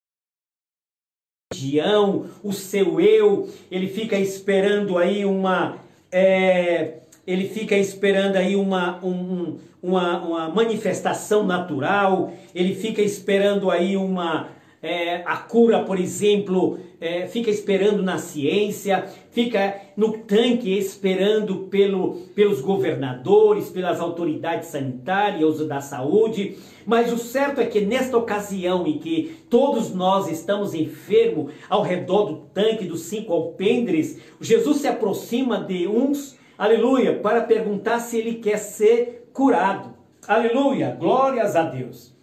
região, 1.54 2.28
o 2.42 2.54
seu 2.54 3.02
eu, 3.02 3.50
ele 3.70 3.90
fica 3.90 4.18
esperando 4.18 4.98
aí 4.98 5.26
uma. 5.26 5.80
É, 6.10 7.00
ele 7.28 7.50
fica 7.50 7.76
esperando 7.76 8.38
aí 8.38 8.56
uma, 8.56 9.04
um, 9.04 9.60
uma, 9.84 10.22
uma 10.22 10.50
manifestação 10.50 11.46
natural, 11.46 12.32
ele 12.56 12.74
fica 12.74 13.02
esperando 13.02 13.70
aí 13.70 13.98
uma, 13.98 14.48
é, 14.82 15.24
a 15.26 15.36
cura, 15.36 15.84
por 15.84 16.00
exemplo, 16.00 16.80
é, 17.02 17.28
fica 17.28 17.50
esperando 17.50 18.02
na 18.02 18.18
ciência, 18.18 19.06
fica 19.32 19.76
no 19.96 20.20
tanque 20.20 20.78
esperando 20.78 21.68
pelo, 21.70 22.16
pelos 22.34 22.62
governadores, 22.62 23.70
pelas 23.70 24.00
autoridades 24.00 24.70
sanitárias 24.70 25.66
da 25.68 25.82
saúde. 25.82 26.58
Mas 26.86 27.12
o 27.12 27.18
certo 27.18 27.60
é 27.60 27.66
que 27.66 27.82
nesta 27.82 28.18
ocasião 28.18 28.88
em 28.88 28.98
que 28.98 29.38
todos 29.50 29.94
nós 29.94 30.30
estamos 30.30 30.74
enfermos 30.74 31.52
ao 31.70 31.82
redor 31.82 32.26
do 32.26 32.36
tanque 32.54 32.86
dos 32.86 33.02
cinco 33.02 33.34
alpendres, 33.34 34.20
Jesus 34.40 34.78
se 34.78 34.88
aproxima 34.88 35.60
de 35.60 35.88
uns, 35.88 36.38
aleluia, 36.58 37.20
para 37.20 37.42
perguntar 37.42 38.00
se 38.00 38.18
ele 38.18 38.36
quer 38.36 38.58
ser 38.58 39.30
curado. 39.34 39.94
Aleluia, 40.26 40.96
glórias 40.98 41.56
a 41.56 41.64
Deus. 41.64 42.19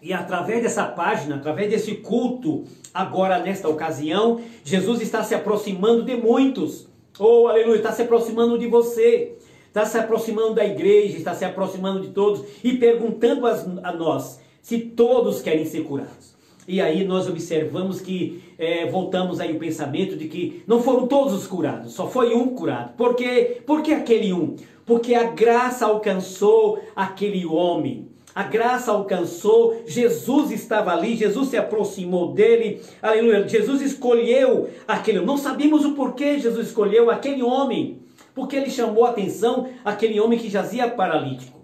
E 0.00 0.12
através 0.12 0.62
dessa 0.62 0.84
página, 0.84 1.36
através 1.36 1.70
desse 1.70 1.96
culto, 1.96 2.64
agora 2.94 3.40
nesta 3.40 3.68
ocasião, 3.68 4.40
Jesus 4.64 5.00
está 5.00 5.22
se 5.24 5.34
aproximando 5.34 6.04
de 6.04 6.16
muitos. 6.16 6.88
Oh, 7.18 7.48
aleluia, 7.48 7.78
está 7.78 7.90
se 7.90 8.02
aproximando 8.02 8.58
de 8.58 8.68
você, 8.68 9.36
está 9.66 9.84
se 9.84 9.98
aproximando 9.98 10.54
da 10.54 10.64
igreja, 10.64 11.16
está 11.16 11.34
se 11.34 11.44
aproximando 11.44 12.00
de 12.00 12.08
todos 12.08 12.44
e 12.62 12.74
perguntando 12.74 13.46
a, 13.46 13.92
nós 13.92 14.40
se 14.62 14.78
todos 14.78 15.42
querem 15.42 15.64
ser 15.64 15.82
curados. 15.82 16.36
E 16.66 16.80
aí 16.80 17.04
nós 17.04 17.26
observamos 17.26 18.00
que 18.00 18.42
é, 18.58 18.86
voltamos 18.86 19.40
aí 19.40 19.56
o 19.56 19.58
pensamento 19.58 20.16
de 20.16 20.28
que 20.28 20.62
não 20.66 20.82
foram 20.82 21.06
todos 21.06 21.32
os 21.32 21.46
curados, 21.46 21.92
só 21.92 22.06
foi 22.06 22.34
um 22.34 22.48
curado. 22.48 22.94
Por 22.94 23.16
quê? 23.16 23.62
Por 23.66 23.82
que 23.82 23.92
aquele 23.92 24.32
um? 24.32 24.54
Porque 24.84 25.14
a 25.14 25.24
graça 25.24 25.86
alcançou 25.86 26.78
aquele 26.94 27.44
homem 27.46 28.07
a 28.38 28.44
graça 28.44 28.92
alcançou, 28.92 29.82
Jesus 29.84 30.52
estava 30.52 30.92
ali, 30.92 31.16
Jesus 31.16 31.48
se 31.48 31.56
aproximou 31.56 32.32
dele, 32.32 32.80
aleluia. 33.02 33.48
Jesus 33.48 33.82
escolheu 33.82 34.70
aquele, 34.86 35.18
não 35.22 35.36
sabemos 35.36 35.84
o 35.84 35.94
porquê 35.94 36.38
Jesus 36.38 36.68
escolheu 36.68 37.10
aquele 37.10 37.42
homem, 37.42 37.98
porque 38.36 38.54
ele 38.54 38.70
chamou 38.70 39.04
a 39.04 39.10
atenção 39.10 39.68
aquele 39.84 40.20
homem 40.20 40.38
que 40.38 40.48
jazia 40.48 40.88
paralítico. 40.88 41.58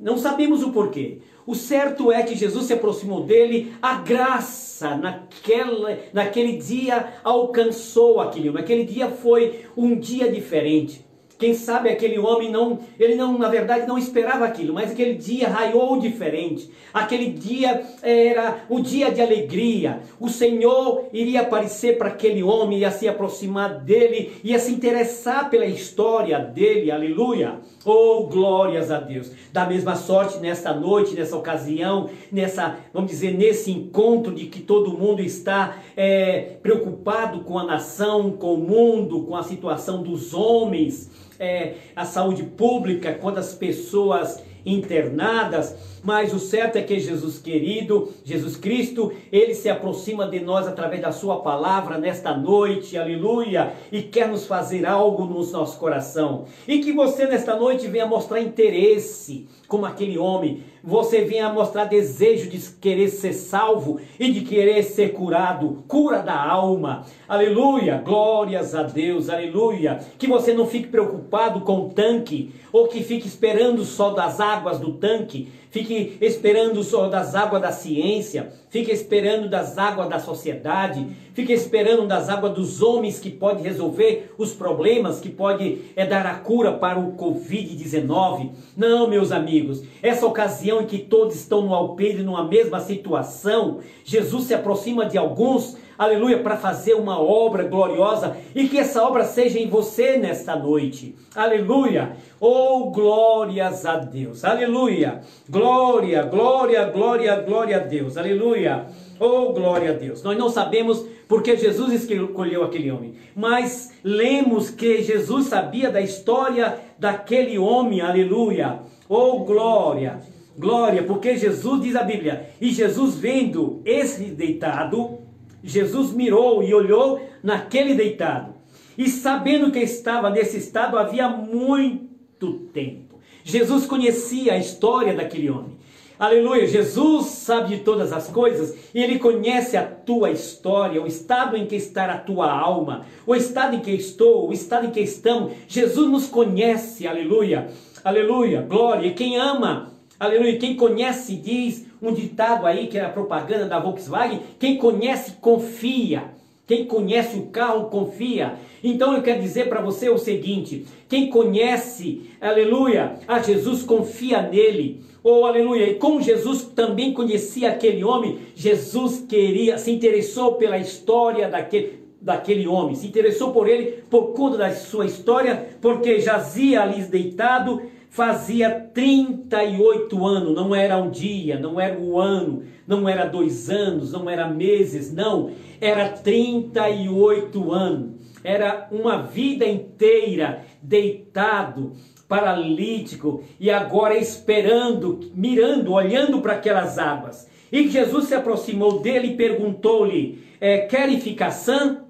Não 0.00 0.16
sabemos 0.16 0.62
o 0.62 0.72
porquê. 0.72 1.18
O 1.46 1.54
certo 1.54 2.10
é 2.10 2.22
que 2.22 2.34
Jesus 2.34 2.64
se 2.64 2.72
aproximou 2.72 3.24
dele, 3.24 3.74
a 3.82 3.96
graça 3.96 4.96
naquela, 4.96 5.98
naquele 6.14 6.56
dia 6.56 7.16
alcançou 7.22 8.18
aquele 8.18 8.48
homem. 8.48 8.62
Aquele 8.62 8.84
dia 8.84 9.10
foi 9.10 9.66
um 9.76 9.94
dia 9.94 10.32
diferente. 10.32 11.06
Quem 11.38 11.54
sabe 11.54 11.88
aquele 11.88 12.18
homem 12.18 12.50
não, 12.50 12.80
ele 12.98 13.14
não, 13.14 13.38
na 13.38 13.48
verdade, 13.48 13.86
não 13.86 13.96
esperava 13.96 14.44
aquilo, 14.44 14.74
mas 14.74 14.90
aquele 14.90 15.14
dia 15.14 15.48
raiou 15.48 15.96
diferente. 15.96 16.68
Aquele 16.92 17.30
dia 17.30 17.80
era 18.02 18.64
o 18.68 18.80
dia 18.80 19.12
de 19.12 19.20
alegria. 19.20 20.00
O 20.18 20.28
Senhor 20.28 21.04
iria 21.12 21.42
aparecer 21.42 21.96
para 21.96 22.08
aquele 22.08 22.42
homem, 22.42 22.80
ia 22.80 22.90
se 22.90 23.06
aproximar 23.06 23.78
dele, 23.78 24.32
ia 24.42 24.58
se 24.58 24.72
interessar 24.72 25.48
pela 25.48 25.64
história 25.64 26.40
dele. 26.40 26.90
Aleluia! 26.90 27.60
Oh, 27.84 28.26
glórias 28.26 28.90
a 28.90 28.98
Deus. 28.98 29.30
Da 29.52 29.64
mesma 29.64 29.94
sorte 29.94 30.38
nessa 30.38 30.74
noite, 30.74 31.14
nessa 31.14 31.36
ocasião, 31.36 32.10
nessa, 32.32 32.78
vamos 32.92 33.12
dizer, 33.12 33.32
nesse 33.38 33.70
encontro 33.70 34.34
de 34.34 34.46
que 34.46 34.60
todo 34.60 34.98
mundo 34.98 35.22
está 35.22 35.76
é, 35.96 36.56
preocupado 36.60 37.44
com 37.44 37.56
a 37.56 37.64
nação, 37.64 38.32
com 38.32 38.54
o 38.54 38.58
mundo, 38.58 39.22
com 39.22 39.36
a 39.36 39.44
situação 39.44 40.02
dos 40.02 40.34
homens 40.34 41.27
é, 41.38 41.74
a 41.94 42.04
saúde 42.04 42.42
pública, 42.42 43.14
quantas 43.14 43.54
pessoas 43.54 44.42
internadas, 44.64 45.76
mas 46.02 46.32
o 46.32 46.38
certo 46.38 46.76
é 46.76 46.82
que 46.82 46.98
Jesus 46.98 47.38
querido, 47.38 48.12
Jesus 48.24 48.56
Cristo, 48.56 49.12
ele 49.32 49.54
se 49.54 49.68
aproxima 49.68 50.26
de 50.26 50.40
nós 50.40 50.66
através 50.66 51.00
da 51.00 51.12
sua 51.12 51.40
palavra 51.40 51.98
nesta 51.98 52.36
noite, 52.36 52.96
aleluia, 52.96 53.72
e 53.90 54.02
quer 54.02 54.28
nos 54.28 54.46
fazer 54.46 54.86
algo 54.86 55.24
no 55.24 55.44
nosso 55.50 55.78
coração. 55.78 56.44
E 56.66 56.78
que 56.80 56.92
você 56.92 57.26
nesta 57.26 57.56
noite 57.56 57.86
venha 57.88 58.06
mostrar 58.06 58.40
interesse, 58.40 59.48
como 59.66 59.86
aquele 59.86 60.18
homem, 60.18 60.62
você 60.88 61.20
venha 61.20 61.52
mostrar 61.52 61.84
desejo 61.84 62.48
de 62.48 62.58
querer 62.80 63.10
ser 63.10 63.34
salvo 63.34 64.00
e 64.18 64.32
de 64.32 64.40
querer 64.40 64.82
ser 64.82 65.12
curado, 65.12 65.84
cura 65.86 66.20
da 66.20 66.42
alma. 66.42 67.04
Aleluia, 67.28 67.98
glórias 68.02 68.74
a 68.74 68.84
Deus, 68.84 69.28
aleluia. 69.28 70.00
Que 70.18 70.26
você 70.26 70.54
não 70.54 70.66
fique 70.66 70.88
preocupado 70.88 71.60
com 71.60 71.80
o 71.80 71.90
tanque, 71.90 72.54
ou 72.72 72.88
que 72.88 73.02
fique 73.02 73.26
esperando 73.26 73.84
só 73.84 74.10
das 74.10 74.40
águas 74.40 74.78
do 74.78 74.92
tanque, 74.92 75.48
fique 75.70 76.16
esperando 76.20 76.82
só 76.82 77.08
das 77.08 77.34
águas 77.34 77.62
da 77.62 77.72
ciência, 77.72 78.52
fique 78.70 78.90
esperando 78.90 79.48
das 79.48 79.78
águas 79.78 80.08
da 80.08 80.18
sociedade, 80.18 81.06
fique 81.34 81.52
esperando 81.52 82.06
das 82.06 82.28
águas 82.28 82.54
dos 82.54 82.82
homens 82.82 83.18
que 83.18 83.30
pode 83.30 83.62
resolver 83.62 84.32
os 84.38 84.52
problemas, 84.52 85.20
que 85.20 85.28
pode 85.28 85.82
é, 85.94 86.06
dar 86.06 86.26
a 86.26 86.34
cura 86.34 86.72
para 86.72 86.98
o 86.98 87.12
Covid-19. 87.12 88.50
Não, 88.76 89.08
meus 89.08 89.32
amigos, 89.32 89.82
essa 90.02 90.26
ocasião 90.26 90.82
em 90.82 90.86
que 90.86 90.98
todos 90.98 91.36
estão 91.36 91.62
no 91.62 91.74
alpendre, 91.74 92.22
numa 92.22 92.44
mesma 92.44 92.80
situação, 92.80 93.78
Jesus 94.04 94.44
se 94.44 94.54
aproxima 94.54 95.06
de 95.06 95.16
alguns 95.16 95.76
aleluia, 95.98 96.38
para 96.38 96.56
fazer 96.56 96.94
uma 96.94 97.20
obra 97.20 97.64
gloriosa 97.64 98.36
e 98.54 98.68
que 98.68 98.78
essa 98.78 99.02
obra 99.02 99.24
seja 99.24 99.58
em 99.58 99.68
você 99.68 100.16
nesta 100.16 100.54
noite, 100.54 101.16
aleluia. 101.34 102.16
Oh, 102.40 102.90
glórias 102.90 103.84
a 103.84 103.96
Deus, 103.96 104.44
aleluia. 104.44 105.20
Glória, 105.50 106.22
glória, 106.22 106.84
glória, 106.84 107.36
glória 107.40 107.76
a 107.78 107.80
Deus, 107.80 108.16
aleluia. 108.16 108.86
Oh, 109.18 109.52
glória 109.52 109.90
a 109.90 109.94
Deus. 109.94 110.22
Nós 110.22 110.38
não 110.38 110.48
sabemos 110.48 111.04
porque 111.26 111.56
Jesus 111.56 111.92
escolheu 111.92 112.62
aquele 112.62 112.90
homem, 112.90 113.14
mas 113.34 113.92
lemos 114.04 114.70
que 114.70 115.02
Jesus 115.02 115.46
sabia 115.46 115.90
da 115.90 116.00
história 116.00 116.78
daquele 116.98 117.58
homem, 117.58 118.00
aleluia. 118.00 118.78
Oh, 119.08 119.40
glória. 119.40 120.20
Glória, 120.56 121.04
porque 121.04 121.36
Jesus 121.36 121.80
diz 121.80 121.94
a 121.94 122.02
Bíblia, 122.02 122.50
e 122.60 122.70
Jesus 122.70 123.14
vendo 123.14 123.80
esse 123.84 124.24
deitado, 124.24 125.20
Jesus 125.62 126.12
mirou 126.12 126.62
e 126.62 126.72
olhou 126.72 127.20
naquele 127.42 127.94
deitado. 127.94 128.54
E 128.96 129.08
sabendo 129.08 129.70
que 129.70 129.78
estava 129.78 130.30
nesse 130.30 130.58
estado 130.58 130.98
havia 130.98 131.28
muito 131.28 132.54
tempo. 132.72 133.20
Jesus 133.44 133.86
conhecia 133.86 134.54
a 134.54 134.58
história 134.58 135.14
daquele 135.14 135.48
homem. 135.48 135.78
Aleluia, 136.18 136.66
Jesus 136.66 137.26
sabe 137.26 137.76
de 137.76 137.82
todas 137.84 138.12
as 138.12 138.26
coisas 138.26 138.76
e 138.92 139.00
ele 139.00 139.20
conhece 139.20 139.76
a 139.76 139.84
tua 139.84 140.32
história, 140.32 141.00
o 141.00 141.06
estado 141.06 141.56
em 141.56 141.64
que 141.64 141.76
está 141.76 142.06
a 142.06 142.18
tua 142.18 142.50
alma, 142.50 143.06
o 143.24 143.36
estado 143.36 143.76
em 143.76 143.80
que 143.80 143.92
estou, 143.92 144.48
o 144.48 144.52
estado 144.52 144.86
em 144.86 144.90
que 144.90 145.00
estamos. 145.00 145.52
Jesus 145.68 146.10
nos 146.10 146.26
conhece, 146.26 147.06
aleluia, 147.06 147.70
aleluia, 148.02 148.62
glória. 148.62 149.06
E 149.06 149.14
quem 149.14 149.36
ama, 149.36 149.92
aleluia, 150.18 150.58
quem 150.58 150.74
conhece 150.74 151.36
diz 151.36 151.86
um 152.00 152.12
ditado 152.12 152.66
aí 152.66 152.86
que 152.86 152.98
é 152.98 153.04
a 153.04 153.08
propaganda 153.08 153.66
da 153.66 153.78
Volkswagen: 153.78 154.40
quem 154.58 154.76
conhece, 154.76 155.32
confia. 155.40 156.36
Quem 156.66 156.84
conhece 156.84 157.38
o 157.38 157.46
carro, 157.46 157.88
confia. 157.88 158.56
Então 158.84 159.14
eu 159.14 159.22
quero 159.22 159.40
dizer 159.40 159.70
para 159.70 159.80
você 159.80 160.10
o 160.10 160.18
seguinte: 160.18 160.84
quem 161.08 161.30
conhece, 161.30 162.30
aleluia, 162.40 163.14
a 163.26 163.38
Jesus, 163.40 163.82
confia 163.82 164.42
nele. 164.42 165.02
Oh, 165.24 165.46
aleluia. 165.46 165.88
E 165.88 165.94
como 165.94 166.20
Jesus 166.20 166.62
também 166.62 167.12
conhecia 167.12 167.70
aquele 167.70 168.04
homem, 168.04 168.38
Jesus 168.54 169.24
queria, 169.26 169.78
se 169.78 169.90
interessou 169.90 170.54
pela 170.54 170.78
história 170.78 171.48
daquele, 171.48 172.00
daquele 172.20 172.68
homem, 172.68 172.94
se 172.94 173.06
interessou 173.06 173.50
por 173.50 173.68
ele 173.68 174.02
por 174.10 174.34
conta 174.34 174.58
da 174.58 174.70
sua 174.72 175.06
história, 175.06 175.70
porque 175.80 176.20
jazia 176.20 176.82
ali 176.82 177.02
deitado 177.02 177.82
fazia 178.10 178.70
38 178.92 180.26
anos, 180.26 180.54
não 180.54 180.74
era 180.74 180.96
um 180.96 181.10
dia, 181.10 181.58
não 181.58 181.80
era 181.80 181.98
um 181.98 182.18
ano, 182.18 182.64
não 182.86 183.08
era 183.08 183.26
dois 183.26 183.68
anos, 183.70 184.12
não 184.12 184.28
era 184.28 184.48
meses, 184.48 185.12
não, 185.12 185.50
era 185.80 186.08
38 186.08 187.72
anos, 187.72 188.10
era 188.42 188.88
uma 188.90 189.22
vida 189.22 189.66
inteira 189.66 190.64
deitado, 190.82 191.92
paralítico 192.28 193.42
e 193.58 193.70
agora 193.70 194.16
esperando, 194.16 195.20
mirando, 195.34 195.92
olhando 195.92 196.40
para 196.40 196.52
aquelas 196.54 196.98
águas. 196.98 197.48
E 197.72 197.88
Jesus 197.88 198.26
se 198.26 198.34
aproximou 198.34 199.00
dele 199.00 199.28
e 199.28 199.36
perguntou-lhe: 199.36 200.44
é, 200.60 200.78
Quer 200.78 201.08
ficar 201.18 201.50
sã? 201.50 202.04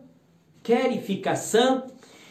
Quer 0.62 0.92
ficar 1.00 1.36
sã? 1.36 1.84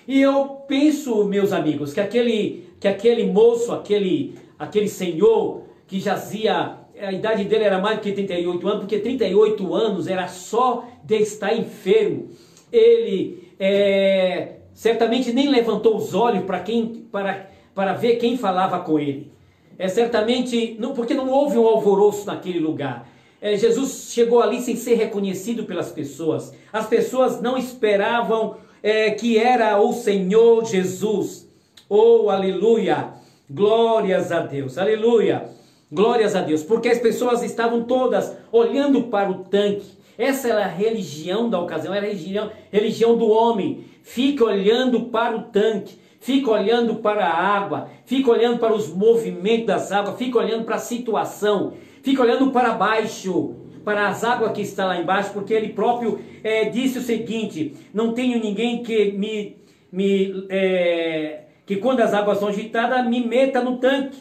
E 0.08 0.22
eu 0.22 0.46
penso, 0.68 1.26
meus 1.26 1.52
amigos, 1.52 1.94
que 1.94 2.00
aquele 2.00 2.67
que 2.80 2.88
aquele 2.88 3.26
moço, 3.26 3.72
aquele, 3.72 4.36
aquele 4.58 4.88
senhor 4.88 5.64
que 5.88 6.00
jazia, 6.00 6.78
a 7.00 7.12
idade 7.12 7.44
dele 7.46 7.64
era 7.64 7.80
mais 7.80 7.98
do 7.98 8.02
que 8.02 8.12
38 8.12 8.68
anos, 8.68 8.80
porque 8.80 9.00
38 9.00 9.74
anos 9.74 10.08
era 10.08 10.28
só 10.28 10.86
de 11.04 11.18
estar 11.18 11.56
enfermo. 11.56 12.30
Ele 12.72 13.52
é, 13.60 14.58
certamente 14.74 15.32
nem 15.32 15.50
levantou 15.50 15.96
os 15.96 16.14
olhos 16.14 16.44
para 16.44 16.60
quem 16.60 17.08
para, 17.12 17.50
para 17.74 17.94
ver 17.94 18.18
quem 18.18 18.38
falava 18.38 18.80
com 18.80 19.00
ele. 19.00 19.32
É 19.78 19.88
certamente 19.88 20.76
não 20.80 20.94
porque 20.94 21.14
não 21.14 21.30
houve 21.30 21.58
um 21.58 21.68
alvoroço 21.68 22.26
naquele 22.26 22.60
lugar. 22.60 23.08
É, 23.40 23.56
Jesus 23.56 24.12
chegou 24.12 24.42
ali 24.42 24.62
sem 24.62 24.76
ser 24.76 24.96
reconhecido 24.96 25.64
pelas 25.64 25.92
pessoas. 25.92 26.54
As 26.74 26.88
pessoas 26.88 27.40
não 27.42 27.58
esperavam 27.58 28.58
é, 28.82 29.12
que 29.12 29.38
era 29.38 29.80
o 29.80 29.94
Senhor 29.94 30.66
Jesus. 30.66 31.47
Oh, 31.90 32.30
aleluia! 32.30 33.14
Glórias 33.50 34.30
a 34.34 34.42
Deus, 34.42 34.78
aleluia! 34.78 35.46
Glórias 35.90 36.36
a 36.36 36.42
Deus, 36.42 36.62
porque 36.62 36.90
as 36.90 37.00
pessoas 37.00 37.42
estavam 37.42 37.84
todas 37.84 38.36
olhando 38.52 39.04
para 39.04 39.32
o 39.32 39.46
tanque. 39.46 39.86
Essa 40.18 40.50
era 40.50 40.66
a 40.66 40.68
religião 40.68 41.50
da 41.50 41.62
ocasião, 41.62 41.94
era 41.94 42.06
a 42.06 42.10
religião, 42.10 42.52
religião 42.70 43.18
do 43.18 43.30
homem. 43.30 43.86
Fica 44.04 44.44
olhando 44.44 45.06
para 45.06 45.38
o 45.38 45.44
tanque, 45.44 45.98
fica 46.20 46.52
olhando 46.52 46.96
para 46.96 47.26
a 47.26 47.34
água, 47.34 47.90
fica 48.06 48.32
olhando 48.32 48.60
para 48.60 48.74
os 48.74 48.94
movimentos 48.94 49.68
das 49.68 49.90
águas, 49.90 50.18
fica 50.18 50.40
olhando 50.40 50.66
para 50.66 50.76
a 50.76 50.80
situação, 50.80 51.74
fica 52.04 52.22
olhando 52.22 52.52
para 52.52 52.74
baixo, 52.74 53.56
para 53.86 54.10
as 54.10 54.26
águas 54.26 54.52
que 54.52 54.62
está 54.62 54.86
lá 54.86 55.00
embaixo, 55.00 55.32
porque 55.32 55.54
ele 55.54 55.70
próprio 55.70 56.20
é, 56.44 56.66
disse 56.66 56.98
o 56.98 57.02
seguinte: 57.02 57.76
não 57.94 58.12
tenho 58.12 58.42
ninguém 58.42 58.84
que 58.84 59.14
me, 59.14 59.56
me 59.90 60.46
é, 60.50 61.47
que 61.68 61.76
quando 61.76 62.00
as 62.00 62.14
águas 62.14 62.40
são 62.40 62.48
agitadas, 62.48 63.06
me 63.06 63.24
meta 63.24 63.62
no 63.62 63.78
tanque. 63.78 64.18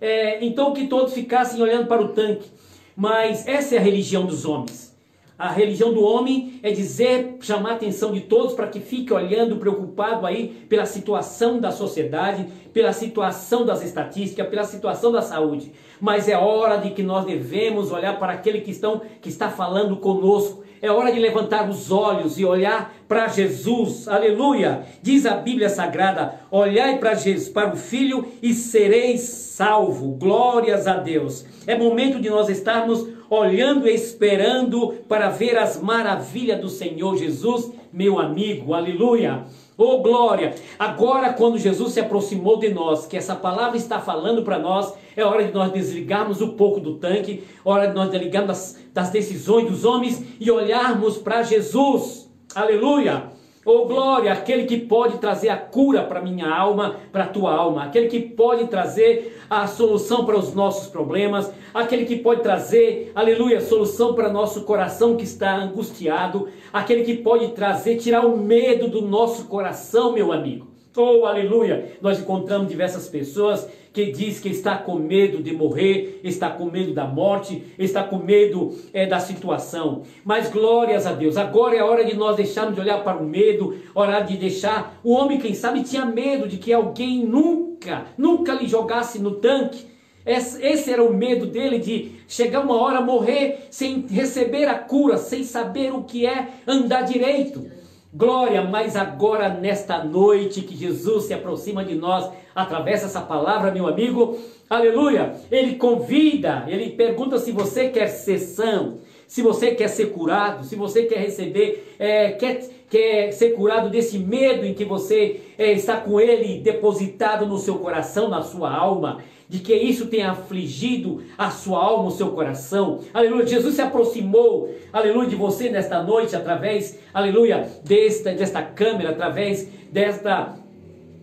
É, 0.00 0.44
então 0.44 0.72
que 0.72 0.88
todos 0.88 1.12
ficassem 1.12 1.60
olhando 1.60 1.86
para 1.86 2.02
o 2.02 2.08
tanque. 2.08 2.50
Mas 2.96 3.46
essa 3.46 3.74
é 3.74 3.78
a 3.78 3.82
religião 3.82 4.24
dos 4.24 4.46
homens. 4.46 4.96
A 5.38 5.50
religião 5.50 5.92
do 5.92 6.02
homem 6.02 6.58
é 6.62 6.70
dizer, 6.72 7.36
chamar 7.42 7.72
a 7.72 7.74
atenção 7.74 8.10
de 8.10 8.22
todos 8.22 8.54
para 8.54 8.68
que 8.68 8.80
fique 8.80 9.12
olhando, 9.12 9.56
preocupado 9.56 10.24
aí 10.24 10.64
pela 10.66 10.86
situação 10.86 11.60
da 11.60 11.70
sociedade, 11.70 12.46
pela 12.72 12.94
situação 12.94 13.66
das 13.66 13.84
estatísticas, 13.84 14.48
pela 14.48 14.64
situação 14.64 15.12
da 15.12 15.20
saúde. 15.20 15.72
Mas 16.00 16.26
é 16.26 16.38
hora 16.38 16.78
de 16.78 16.90
que 16.90 17.02
nós 17.02 17.26
devemos 17.26 17.92
olhar 17.92 18.18
para 18.18 18.32
aquele 18.32 18.62
que, 18.62 18.70
estão, 18.70 19.02
que 19.20 19.28
está 19.28 19.50
falando 19.50 19.98
conosco, 19.98 20.64
é 20.80 20.90
hora 20.90 21.12
de 21.12 21.18
levantar 21.18 21.68
os 21.68 21.90
olhos 21.90 22.38
e 22.38 22.44
olhar 22.44 22.94
para 23.08 23.28
Jesus. 23.28 24.06
Aleluia! 24.08 24.84
Diz 25.02 25.26
a 25.26 25.36
Bíblia 25.36 25.68
Sagrada: 25.68 26.40
olhai 26.50 26.98
para 26.98 27.14
Jesus, 27.14 27.48
para 27.48 27.72
o 27.72 27.76
Filho 27.76 28.26
e 28.42 28.52
sereis 28.52 29.20
salvo. 29.20 30.12
Glórias 30.12 30.86
a 30.86 30.96
Deus. 30.96 31.44
É 31.66 31.76
momento 31.76 32.20
de 32.20 32.28
nós 32.28 32.48
estarmos 32.48 33.06
olhando 33.28 33.88
e 33.88 33.94
esperando 33.94 34.92
para 35.08 35.30
ver 35.30 35.58
as 35.58 35.80
maravilhas 35.80 36.60
do 36.60 36.68
Senhor 36.68 37.16
Jesus, 37.16 37.72
meu 37.92 38.18
amigo. 38.18 38.74
Aleluia! 38.74 39.44
Oh 39.78 39.98
glória! 40.00 40.54
Agora, 40.78 41.34
quando 41.34 41.58
Jesus 41.58 41.92
se 41.92 42.00
aproximou 42.00 42.58
de 42.58 42.72
nós, 42.72 43.06
que 43.06 43.14
essa 43.14 43.34
palavra 43.34 43.76
está 43.76 44.00
falando 44.00 44.42
para 44.42 44.58
nós, 44.58 44.94
é 45.14 45.22
hora 45.22 45.44
de 45.44 45.52
nós 45.52 45.70
desligarmos 45.70 46.40
um 46.40 46.56
pouco 46.56 46.80
do 46.80 46.94
tanque, 46.94 47.44
hora 47.62 47.86
de 47.86 47.94
nós 47.94 48.08
desligarmos 48.08 48.48
das, 48.48 48.78
das 48.94 49.10
decisões 49.10 49.68
dos 49.68 49.84
homens 49.84 50.24
e 50.40 50.50
olharmos 50.50 51.18
para 51.18 51.42
Jesus. 51.42 52.32
Aleluia! 52.54 53.36
Oh 53.66 53.84
glória, 53.84 54.32
aquele 54.32 54.64
que 54.64 54.78
pode 54.78 55.18
trazer 55.18 55.48
a 55.48 55.56
cura 55.56 56.04
para 56.04 56.22
minha 56.22 56.48
alma, 56.48 56.96
para 57.12 57.26
tua 57.26 57.52
alma, 57.52 57.84
aquele 57.84 58.06
que 58.06 58.20
pode 58.20 58.68
trazer 58.68 59.35
a 59.48 59.66
solução 59.66 60.24
para 60.24 60.38
os 60.38 60.54
nossos 60.54 60.88
problemas, 60.88 61.52
aquele 61.72 62.04
que 62.04 62.16
pode 62.16 62.42
trazer, 62.42 63.12
aleluia, 63.14 63.60
solução 63.60 64.14
para 64.14 64.32
nosso 64.32 64.62
coração 64.62 65.16
que 65.16 65.24
está 65.24 65.56
angustiado, 65.56 66.48
aquele 66.72 67.04
que 67.04 67.14
pode 67.14 67.48
trazer, 67.48 67.96
tirar 67.96 68.26
o 68.26 68.36
medo 68.36 68.88
do 68.88 69.02
nosso 69.02 69.44
coração, 69.46 70.12
meu 70.12 70.32
amigo. 70.32 70.68
Oh, 70.96 71.26
aleluia! 71.26 71.92
Nós 72.00 72.18
encontramos 72.18 72.68
diversas 72.68 73.06
pessoas 73.06 73.68
que 73.96 74.12
diz 74.12 74.38
que 74.38 74.50
está 74.50 74.76
com 74.76 74.96
medo 74.96 75.42
de 75.42 75.54
morrer, 75.54 76.20
está 76.22 76.50
com 76.50 76.66
medo 76.66 76.92
da 76.92 77.06
morte, 77.06 77.62
está 77.78 78.04
com 78.04 78.18
medo 78.18 78.76
é, 78.92 79.06
da 79.06 79.18
situação. 79.18 80.02
Mas 80.22 80.50
glórias 80.50 81.06
a 81.06 81.14
Deus, 81.14 81.38
agora 81.38 81.76
é 81.76 81.78
a 81.78 81.86
hora 81.86 82.04
de 82.04 82.14
nós 82.14 82.36
deixarmos 82.36 82.74
de 82.74 82.80
olhar 82.82 83.02
para 83.02 83.16
o 83.16 83.24
medo, 83.24 83.74
hora 83.94 84.20
de 84.20 84.36
deixar. 84.36 85.00
O 85.02 85.12
homem, 85.14 85.38
quem 85.38 85.54
sabe, 85.54 85.82
tinha 85.82 86.04
medo 86.04 86.46
de 86.46 86.58
que 86.58 86.74
alguém 86.74 87.24
nunca, 87.24 88.04
nunca 88.18 88.52
lhe 88.52 88.68
jogasse 88.68 89.18
no 89.18 89.36
tanque. 89.36 89.86
Esse 90.26 90.92
era 90.92 91.02
o 91.02 91.14
medo 91.14 91.46
dele 91.46 91.78
de 91.78 92.16
chegar 92.28 92.60
uma 92.60 92.76
hora 92.76 93.00
morrer 93.00 93.68
sem 93.70 94.04
receber 94.10 94.66
a 94.66 94.74
cura, 94.74 95.16
sem 95.16 95.42
saber 95.42 95.94
o 95.94 96.04
que 96.04 96.26
é 96.26 96.48
andar 96.66 97.00
direito. 97.02 97.64
Glória, 98.14 98.62
mas 98.62 98.96
agora 98.96 99.48
nesta 99.48 100.02
noite 100.02 100.62
que 100.62 100.76
Jesus 100.76 101.24
se 101.24 101.34
aproxima 101.34 101.84
de 101.84 101.94
nós 101.94 102.30
através 102.54 103.02
dessa 103.02 103.20
palavra, 103.20 103.70
meu 103.70 103.86
amigo, 103.86 104.38
aleluia, 104.70 105.34
ele 105.50 105.74
convida, 105.74 106.64
ele 106.68 106.90
pergunta 106.90 107.38
se 107.38 107.52
você 107.52 107.88
quer 107.88 108.06
ser 108.06 108.38
são, 108.38 108.98
se 109.26 109.42
você 109.42 109.74
quer 109.74 109.88
ser 109.88 110.12
curado, 110.12 110.64
se 110.64 110.76
você 110.76 111.02
quer 111.02 111.18
receber, 111.18 111.94
é, 111.98 112.30
quer, 112.32 112.68
quer 112.88 113.32
ser 113.32 113.50
curado 113.50 113.90
desse 113.90 114.18
medo 114.18 114.64
em 114.64 114.72
que 114.72 114.84
você 114.84 115.40
é, 115.58 115.72
está 115.72 115.96
com 115.96 116.20
ele 116.20 116.60
depositado 116.60 117.44
no 117.44 117.58
seu 117.58 117.78
coração, 117.78 118.28
na 118.28 118.40
sua 118.40 118.72
alma 118.72 119.22
de 119.48 119.60
que 119.60 119.74
isso 119.74 120.06
tenha 120.06 120.30
afligido 120.30 121.22
a 121.38 121.50
sua 121.50 121.82
alma, 121.82 122.08
o 122.08 122.10
seu 122.10 122.30
coração. 122.30 123.00
Aleluia. 123.14 123.46
Jesus 123.46 123.74
se 123.74 123.82
aproximou, 123.82 124.74
aleluia, 124.92 125.28
de 125.28 125.36
você 125.36 125.68
nesta 125.68 126.02
noite, 126.02 126.34
através, 126.34 126.98
aleluia, 127.14 127.68
desta, 127.84 128.32
desta 128.32 128.62
câmera, 128.62 129.10
através 129.10 129.68
desta 129.90 130.54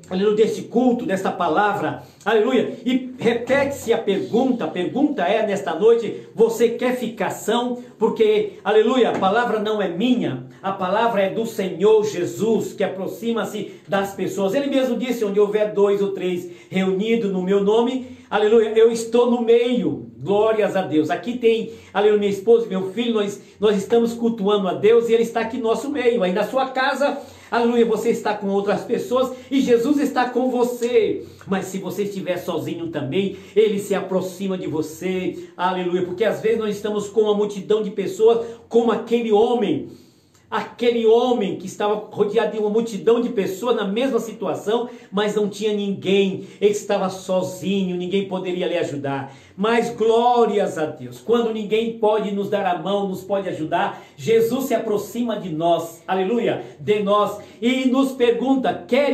aleluia, 0.09 0.35
deste 0.35 0.63
culto, 0.63 1.05
desta 1.05 1.31
palavra, 1.31 2.03
aleluia, 2.25 2.77
e 2.85 3.13
repete-se 3.17 3.93
a 3.93 3.97
pergunta, 3.97 4.65
a 4.65 4.67
pergunta 4.67 5.23
é 5.23 5.45
nesta 5.45 5.73
noite, 5.73 6.27
você 6.35 6.69
quer 6.69 6.97
ficação? 6.97 7.81
Porque, 7.97 8.53
aleluia, 8.63 9.11
a 9.11 9.19
palavra 9.19 9.59
não 9.59 9.81
é 9.81 9.87
minha, 9.87 10.45
a 10.61 10.71
palavra 10.71 11.21
é 11.21 11.29
do 11.29 11.45
Senhor 11.45 12.03
Jesus, 12.05 12.73
que 12.73 12.83
aproxima-se 12.83 13.75
das 13.87 14.13
pessoas, 14.13 14.53
ele 14.53 14.67
mesmo 14.67 14.97
disse, 14.97 15.23
onde 15.23 15.39
houver 15.39 15.73
dois 15.73 16.01
ou 16.01 16.11
três 16.11 16.49
reunidos 16.69 17.31
no 17.31 17.41
meu 17.41 17.63
nome, 17.63 18.17
aleluia, 18.29 18.73
eu 18.75 18.91
estou 18.91 19.31
no 19.31 19.41
meio, 19.41 20.11
glórias 20.17 20.75
a 20.75 20.81
Deus, 20.81 21.09
aqui 21.09 21.37
tem, 21.37 21.71
aleluia, 21.93 22.19
minha 22.19 22.31
esposa, 22.31 22.67
meu 22.67 22.91
filho, 22.91 23.13
nós, 23.13 23.41
nós 23.59 23.77
estamos 23.77 24.13
cultuando 24.13 24.67
a 24.67 24.73
Deus, 24.73 25.07
e 25.07 25.13
Ele 25.13 25.23
está 25.23 25.41
aqui 25.41 25.57
no 25.57 25.63
nosso 25.63 25.89
meio, 25.89 26.23
aí 26.23 26.33
na 26.33 26.43
sua 26.43 26.67
casa, 26.67 27.17
Aleluia, 27.53 27.85
você 27.85 28.09
está 28.09 28.33
com 28.33 28.47
outras 28.47 28.81
pessoas 28.81 29.37
e 29.51 29.61
Jesus 29.61 29.99
está 29.99 30.27
com 30.27 30.49
você. 30.49 31.23
Mas 31.45 31.65
se 31.65 31.77
você 31.77 32.01
estiver 32.01 32.37
sozinho 32.37 32.87
também, 32.87 33.37
ele 33.55 33.77
se 33.77 33.93
aproxima 33.93 34.57
de 34.57 34.65
você. 34.65 35.49
Aleluia, 35.55 36.03
porque 36.03 36.23
às 36.23 36.41
vezes 36.41 36.57
nós 36.57 36.75
estamos 36.75 37.09
com 37.09 37.21
uma 37.21 37.35
multidão 37.35 37.83
de 37.83 37.91
pessoas, 37.91 38.43
como 38.67 38.91
aquele 38.91 39.31
homem 39.31 39.89
aquele 40.53 41.03
homem 41.07 41.57
que 41.57 41.65
estava 41.65 41.95
rodeado 42.11 42.51
de 42.51 42.59
uma 42.59 42.69
multidão 42.69 43.19
de 43.19 43.29
pessoas 43.29 43.75
na 43.75 43.85
mesma 43.85 44.19
situação, 44.19 44.87
mas 45.11 45.33
não 45.33 45.49
tinha 45.49 45.73
ninguém, 45.73 46.45
ele 46.61 46.69
estava 46.69 47.09
sozinho, 47.09 47.97
ninguém 47.97 48.27
poderia 48.27 48.67
lhe 48.67 48.77
ajudar. 48.77 49.33
Mas 49.57 49.89
glórias 49.89 50.77
a 50.77 50.85
Deus, 50.85 51.19
quando 51.19 51.51
ninguém 51.51 51.97
pode 51.97 52.31
nos 52.31 52.51
dar 52.51 52.67
a 52.67 52.77
mão, 52.77 53.09
nos 53.09 53.23
pode 53.23 53.49
ajudar, 53.49 54.03
Jesus 54.15 54.65
se 54.65 54.75
aproxima 54.75 55.39
de 55.39 55.49
nós, 55.49 56.03
aleluia, 56.07 56.63
de 56.79 57.01
nós, 57.01 57.39
e 57.59 57.85
nos 57.85 58.11
pergunta: 58.11 58.85
quer 58.87 59.11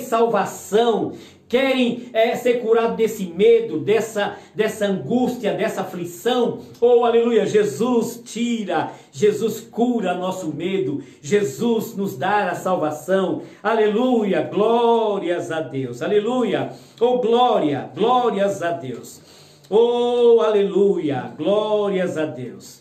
salvação, 0.00 1.12
querem 1.50 2.08
é, 2.12 2.36
ser 2.36 2.60
curados 2.60 2.96
desse 2.96 3.26
medo, 3.26 3.80
dessa, 3.80 4.36
dessa 4.54 4.86
angústia, 4.86 5.52
dessa 5.52 5.80
aflição. 5.80 6.60
Oh, 6.80 7.04
aleluia! 7.04 7.44
Jesus 7.44 8.22
tira, 8.24 8.92
Jesus 9.10 9.60
cura 9.60 10.14
nosso 10.14 10.54
medo, 10.54 11.02
Jesus 11.20 11.96
nos 11.96 12.16
dá 12.16 12.50
a 12.50 12.54
salvação. 12.54 13.42
Aleluia! 13.60 14.42
Glórias 14.42 15.50
a 15.50 15.60
Deus, 15.60 16.00
aleluia! 16.00 16.72
Oh, 17.00 17.18
glória, 17.18 17.90
glórias 17.96 18.62
a 18.62 18.70
Deus. 18.70 19.20
Oh, 19.68 20.40
aleluia, 20.42 21.32
glórias 21.36 22.16
a 22.16 22.26
Deus. 22.26 22.80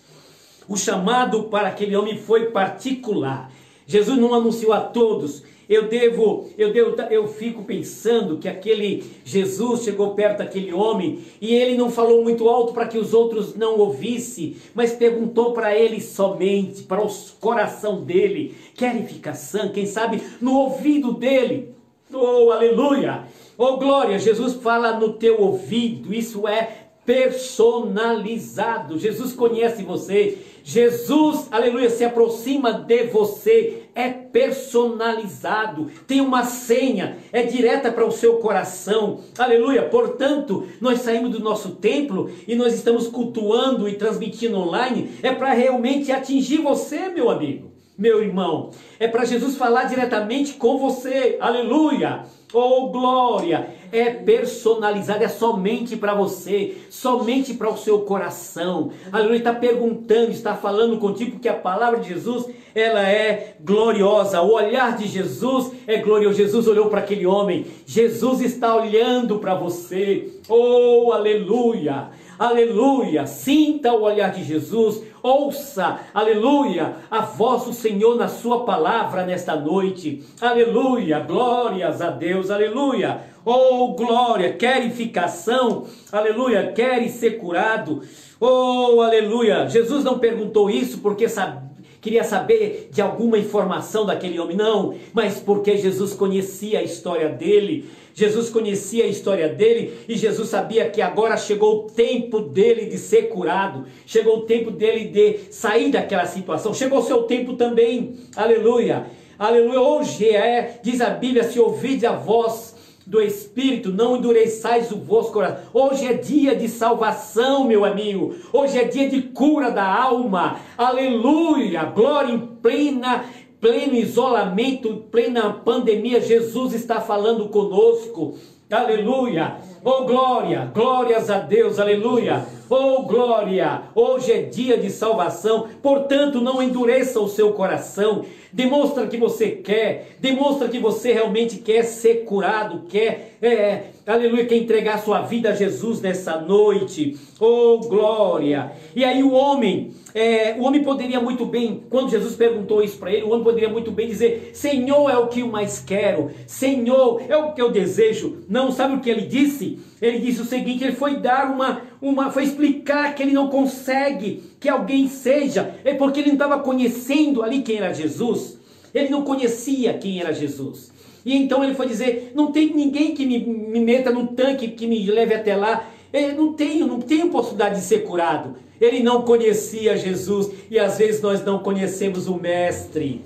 O 0.68 0.78
chamado 0.78 1.46
para 1.46 1.70
aquele 1.70 1.96
homem 1.96 2.20
foi 2.20 2.52
particular. 2.52 3.52
Jesus 3.88 4.20
não 4.20 4.36
anunciou 4.36 4.74
a 4.74 4.80
todos, 4.80 5.44
eu 5.70 5.88
devo, 5.88 6.50
eu 6.58 6.74
devo, 6.74 7.00
eu 7.12 7.28
fico 7.28 7.64
pensando 7.64 8.40
que 8.40 8.50
aquele 8.50 9.04
Jesus 9.24 9.84
chegou 9.84 10.16
perto 10.16 10.40
daquele 10.40 10.74
homem 10.74 11.20
e 11.40 11.54
ele 11.54 11.78
não 11.78 11.92
falou 11.92 12.24
muito 12.24 12.50
alto 12.50 12.74
para 12.74 12.88
que 12.88 12.98
os 12.98 13.14
outros 13.14 13.56
não 13.56 13.78
ouvissem, 13.78 14.56
mas 14.74 14.94
perguntou 14.94 15.54
para 15.54 15.78
ele 15.78 16.02
somente, 16.02 16.82
para 16.82 17.06
o 17.06 17.10
coração 17.40 18.02
dele, 18.02 18.56
quer 18.74 19.06
ficar 19.06 19.36
sã, 19.36 19.70
quem 19.70 19.86
sabe 19.86 20.24
no 20.42 20.56
ouvido 20.56 21.14
dele. 21.14 21.76
Oh, 22.12 22.50
aleluia! 22.52 23.26
Oh, 23.56 23.78
glória! 23.78 24.18
Jesus 24.18 24.56
fala 24.56 25.00
no 25.00 25.14
teu 25.14 25.40
ouvido, 25.40 26.12
isso 26.12 26.48
é 26.48 26.88
personalizado. 27.06 28.98
Jesus 28.98 29.34
conhece 29.34 29.84
você. 29.84 30.38
Jesus, 30.64 31.48
aleluia, 31.50 31.90
se 31.90 32.04
aproxima 32.04 32.72
de 32.72 33.06
você. 33.06 33.84
Personalizado. 34.32 35.90
Tem 36.08 36.22
uma 36.22 36.44
senha, 36.44 37.18
é 37.32 37.44
direta 37.44 37.92
para 37.92 38.06
o 38.06 38.12
seu 38.12 38.38
coração. 38.38 39.22
Aleluia. 39.38 39.84
Portanto, 39.84 40.68
nós 40.80 41.02
saímos 41.02 41.32
do 41.32 41.40
nosso 41.40 41.72
templo 41.76 42.30
e 42.48 42.56
nós 42.56 42.74
estamos 42.74 43.08
cultuando 43.08 43.88
e 43.88 43.96
transmitindo 43.96 44.58
online. 44.58 45.12
É 45.24 45.32
para 45.32 45.54
realmente 45.54 46.12
atingir 46.12 46.58
você, 46.58 47.10
meu 47.10 47.30
amigo, 47.30 47.72
meu 47.98 48.22
irmão. 48.22 48.72
É 49.00 49.08
para 49.08 49.26
Jesus 49.26 49.56
falar 49.56 49.86
diretamente 49.86 50.54
com 50.54 50.78
você. 50.78 51.38
Aleluia. 51.40 52.24
Oh 52.52 52.90
glória! 52.90 53.76
É 53.92 54.10
personalizado, 54.12 55.24
é 55.24 55.28
somente 55.28 55.96
para 55.96 56.14
você, 56.14 56.78
somente 56.90 57.54
para 57.54 57.70
o 57.70 57.78
seu 57.78 58.00
coração. 58.00 58.92
Aleluia, 59.12 59.38
está 59.38 59.54
perguntando, 59.54 60.32
está 60.32 60.56
falando 60.56 60.98
contigo, 60.98 61.32
porque 61.32 61.50
a 61.50 61.54
palavra 61.54 62.00
de 62.00 62.10
Jesus, 62.10 62.48
ela 62.74 63.08
é 63.08 63.56
gloriosa. 63.62 64.42
O 64.42 64.54
olhar 64.54 64.98
de 64.98 65.08
Jesus 65.08 65.72
é 65.88 65.98
glorioso. 65.98 66.38
Jesus 66.38 66.68
olhou 66.68 66.90
para 66.90 67.00
aquele 67.00 67.26
homem, 67.26 67.66
Jesus 67.86 68.42
está 68.42 68.76
olhando 68.76 69.40
para 69.40 69.56
você. 69.56 70.30
Oh, 70.48 71.12
aleluia! 71.12 72.10
aleluia, 72.40 73.28
sinta 73.28 73.92
o 73.92 74.04
olhar 74.04 74.32
de 74.32 74.46
Jesus, 74.46 75.04
ouça, 75.22 76.00
aleluia, 76.14 76.96
a 77.10 77.22
voz 77.22 77.66
do 77.66 77.74
Senhor 77.74 78.16
na 78.16 78.28
sua 78.28 78.64
palavra 78.64 79.26
nesta 79.26 79.56
noite, 79.56 80.24
aleluia, 80.42 81.20
glórias 81.20 82.02
a 82.02 82.10
Deus, 82.10 82.50
aleluia, 82.50 83.22
oh 83.46 83.94
glória, 83.94 84.54
querificação, 84.54 85.86
aleluia, 86.12 86.72
quer 86.72 87.08
ser 87.10 87.40
curado, 87.40 88.02
oh 88.40 89.02
aleluia, 89.02 89.68
Jesus 89.68 90.04
não 90.04 90.20
perguntou 90.20 90.70
isso 90.70 91.00
porque 91.00 91.28
sabia 91.28 91.70
queria 92.02 92.24
saber 92.24 92.90
de 92.92 93.02
alguma 93.02 93.38
informação 93.38 94.06
daquele 94.06 94.40
homem, 94.40 94.56
não, 94.56 94.96
mas 95.14 95.40
porque 95.40 95.78
Jesus 95.78 96.14
conhecia 96.14 96.80
a 96.80 96.84
história 96.84 97.30
dele, 97.30 97.90
Jesus 98.20 98.50
conhecia 98.50 99.06
a 99.06 99.08
história 99.08 99.48
dele 99.48 99.94
e 100.06 100.18
Jesus 100.18 100.50
sabia 100.50 100.90
que 100.90 101.02
agora 101.02 101.38
chegou 101.38 101.86
o 101.86 101.90
tempo 101.90 102.42
dele 102.42 102.86
de 102.88 102.98
ser 102.98 103.30
curado, 103.30 103.86
chegou 104.06 104.40
o 104.40 104.42
tempo 104.42 104.72
dele 104.72 105.06
de 105.06 105.54
sair 105.54 105.90
daquela 105.90 106.26
situação, 106.26 106.74
chegou 106.74 107.00
o 107.00 107.04
seu 107.04 107.24
tempo 107.24 107.54
também, 107.54 108.18
aleluia, 108.36 109.06
aleluia. 109.38 109.80
Hoje 109.80 110.28
é, 110.28 110.82
diz 110.84 111.00
a 111.00 111.12
Bíblia, 111.12 111.46
se 111.46 111.62
ouvide 111.62 112.06
a 112.06 112.12
voz 112.12 112.76
do 113.08 113.22
Espírito, 113.22 113.90
não 113.90 114.18
endureçais 114.18 114.92
o 114.92 114.98
vosso 114.98 115.32
coração. 115.32 115.64
Hoje 115.74 116.06
é 116.06 116.14
dia 116.14 116.56
de 116.56 116.68
salvação, 116.68 117.64
meu 117.64 117.84
amigo. 117.84 118.36
Hoje 118.54 118.78
é 118.78 118.84
dia 118.84 119.10
de 119.10 119.22
cura 119.22 119.72
da 119.72 119.84
alma. 119.84 120.60
Aleluia! 120.78 121.86
Glória 121.86 122.34
em 122.34 122.38
plena 122.62 123.26
pleno 123.60 123.96
isolamento, 123.96 125.06
plena 125.12 125.52
pandemia, 125.52 126.22
Jesus 126.22 126.74
está 126.74 127.02
falando 127.02 127.50
conosco. 127.50 128.36
Aleluia! 128.70 129.58
Oh 129.84 130.04
glória! 130.06 130.72
Glórias 130.74 131.30
a 131.30 131.40
Deus! 131.40 131.80
Aleluia! 131.80 132.46
Oh 132.70 133.02
glória! 133.04 133.84
Hoje 133.96 134.32
é 134.32 134.42
dia 134.44 134.78
de 134.78 134.90
salvação, 134.92 135.68
portanto 135.82 136.40
não 136.40 136.62
endureça 136.62 137.20
o 137.20 137.28
seu 137.28 137.52
coração. 137.54 138.24
Demonstra 138.54 139.08
que 139.08 139.18
você 139.18 139.52
quer, 139.52 140.16
demonstra 140.20 140.70
que 140.70 140.80
você 140.80 141.12
realmente 141.12 141.58
quer 141.58 141.84
ser 141.84 142.26
curado, 142.26 142.84
quer, 142.88 143.38
é, 143.42 143.86
aleluia, 144.14 144.46
quer 144.46 144.58
entregar 144.58 145.04
sua 145.04 145.22
vida 145.22 145.50
a 145.50 145.56
Jesus 145.56 146.02
nessa 146.02 146.40
noite. 146.40 147.18
Oh 147.40 147.78
glória! 147.80 148.72
E 148.96 149.04
aí 149.04 149.22
o 149.24 149.32
homem, 149.32 149.92
é, 150.16 150.56
o 150.58 150.64
homem 150.64 150.84
poderia 150.84 151.20
muito 151.20 151.46
bem, 151.46 151.84
quando 151.90 152.10
Jesus 152.10 152.36
perguntou 152.36 152.82
isso 152.82 152.98
para 152.98 153.12
ele, 153.12 153.24
o 153.24 153.30
homem 153.30 153.44
poderia 153.44 153.70
muito 153.70 153.92
bem 153.92 154.08
dizer: 154.08 154.52
Senhor 154.54 155.10
é 155.10 155.18
o 155.18 155.28
que 155.28 155.42
eu 155.42 155.48
mais 155.48 155.80
quero, 155.80 156.32
Senhor 156.48 157.22
é 157.30 157.38
o 157.38 157.54
que 157.54 157.62
eu 157.62 157.72
desejo. 157.72 158.40
Não, 158.50 158.72
sabe 158.72 158.96
o 158.96 159.00
que 159.00 159.10
ele 159.10 159.28
disse? 159.28 159.80
Ele 160.02 160.20
disse 160.20 160.42
o 160.42 160.46
seguinte: 160.46 160.84
ele 160.84 160.94
foi 160.94 161.18
dar 161.18 161.52
uma, 161.52 161.82
uma, 162.02 162.32
foi 162.32 162.44
explicar 162.44 163.14
que 163.14 163.22
ele 163.22 163.34
não 163.34 163.48
consegue 163.48 164.44
que 164.60 164.68
alguém 164.68 165.08
seja, 165.08 165.76
é 165.84 165.94
porque 165.94 166.20
ele 166.20 166.30
não 166.30 166.36
estava 166.36 166.60
conhecendo 166.60 167.44
ali 167.44 167.62
quem 167.62 167.78
era 167.78 167.94
Jesus. 167.94 168.58
Ele 168.94 169.10
não 169.10 169.24
conhecia 169.24 169.94
quem 169.94 170.20
era 170.20 170.34
Jesus. 170.34 170.92
E 171.26 171.36
então 171.36 171.64
ele 171.64 171.74
foi 171.74 171.88
dizer: 171.88 172.32
não 172.36 172.52
tem 172.52 172.74
ninguém 172.74 173.14
que 173.14 173.26
me, 173.26 173.40
me 173.40 173.80
meta 173.80 174.12
no 174.12 174.28
tanque, 174.28 174.70
que 174.70 174.88
me 174.88 175.06
leve 175.10 175.34
até 175.34 175.56
lá. 175.56 175.88
Eu 176.12 176.36
não 176.36 176.54
tenho, 176.54 176.88
não 176.88 177.00
tenho 177.00 177.30
possibilidade 177.30 177.76
de 177.76 177.82
ser 177.82 178.00
curado. 178.00 178.56
Ele 178.82 179.04
não 179.04 179.24
conhecia 179.24 179.98
Jesus 179.98 180.50
e 180.72 180.80
às 180.80 180.98
vezes 180.98 181.22
nós 181.22 181.44
não 181.44 181.60
conhecemos 181.60 182.28
o 182.28 182.36
Mestre. 182.36 183.22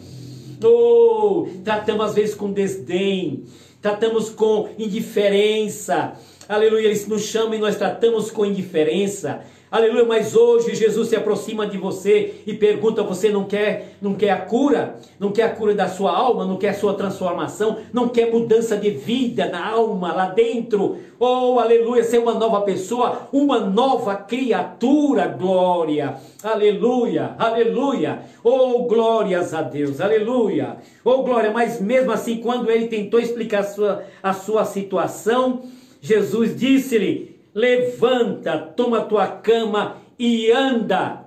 Oh, 0.64 1.48
tratamos 1.64 2.06
às 2.06 2.16
vezes 2.16 2.36
com 2.36 2.52
desdém, 2.52 3.44
tratamos 3.82 4.30
com 4.30 4.70
indiferença. 4.78 6.14
Aleluia, 6.48 6.86
eles 6.86 7.08
nos 7.08 7.24
chamam 7.24 7.54
e 7.54 7.60
nós 7.60 7.76
tratamos 7.76 8.32
com 8.32 8.46
indiferença. 8.46 9.42
Aleluia, 9.74 10.06
mas 10.06 10.36
hoje 10.36 10.76
Jesus 10.76 11.08
se 11.08 11.16
aproxima 11.16 11.66
de 11.66 11.80
você 11.80 12.44
e 12.46 12.54
pergunta: 12.54 13.02
você 13.02 13.30
não 13.30 13.46
quer, 13.46 13.96
não 14.00 14.14
quer 14.14 14.30
a 14.30 14.38
cura? 14.38 15.00
Não 15.20 15.32
quer 15.32 15.46
a 15.46 15.50
cura 15.50 15.74
da 15.74 15.88
sua 15.88 16.16
alma? 16.16 16.46
Não 16.46 16.58
quer 16.58 16.70
a 16.70 16.74
sua 16.76 16.94
transformação? 16.94 17.78
Não 17.92 18.08
quer 18.08 18.32
mudança 18.32 18.78
de 18.78 18.92
vida 18.92 19.48
na 19.48 19.68
alma, 19.68 20.14
lá 20.14 20.28
dentro? 20.28 20.98
Oh, 21.20 21.58
aleluia, 21.58 22.04
ser 22.04 22.20
uma 22.20 22.36
nova 22.36 22.62
pessoa, 22.62 23.30
uma 23.34 23.62
nova 23.62 24.16
criatura, 24.16 25.26
glória. 25.26 26.18
Aleluia, 26.44 27.34
aleluia. 27.40 28.20
Oh, 28.44 28.84
glórias 28.84 29.56
a 29.56 29.64
Deus, 29.64 30.00
aleluia. 30.00 30.78
Oh, 31.04 31.24
glória, 31.24 31.50
mas 31.50 31.82
mesmo 31.82 32.12
assim, 32.12 32.38
quando 32.38 32.70
ele 32.70 32.90
tentou 32.90 33.20
explicar 33.20 33.62
a 33.62 33.64
sua, 33.64 34.04
a 34.22 34.34
sua 34.34 34.66
situação, 34.66 35.64
Jesus 36.00 36.56
disse-lhe: 36.56 37.33
levanta, 37.54 38.58
toma 38.58 39.02
tua 39.02 39.28
cama 39.28 39.98
e 40.18 40.52
anda. 40.52 41.26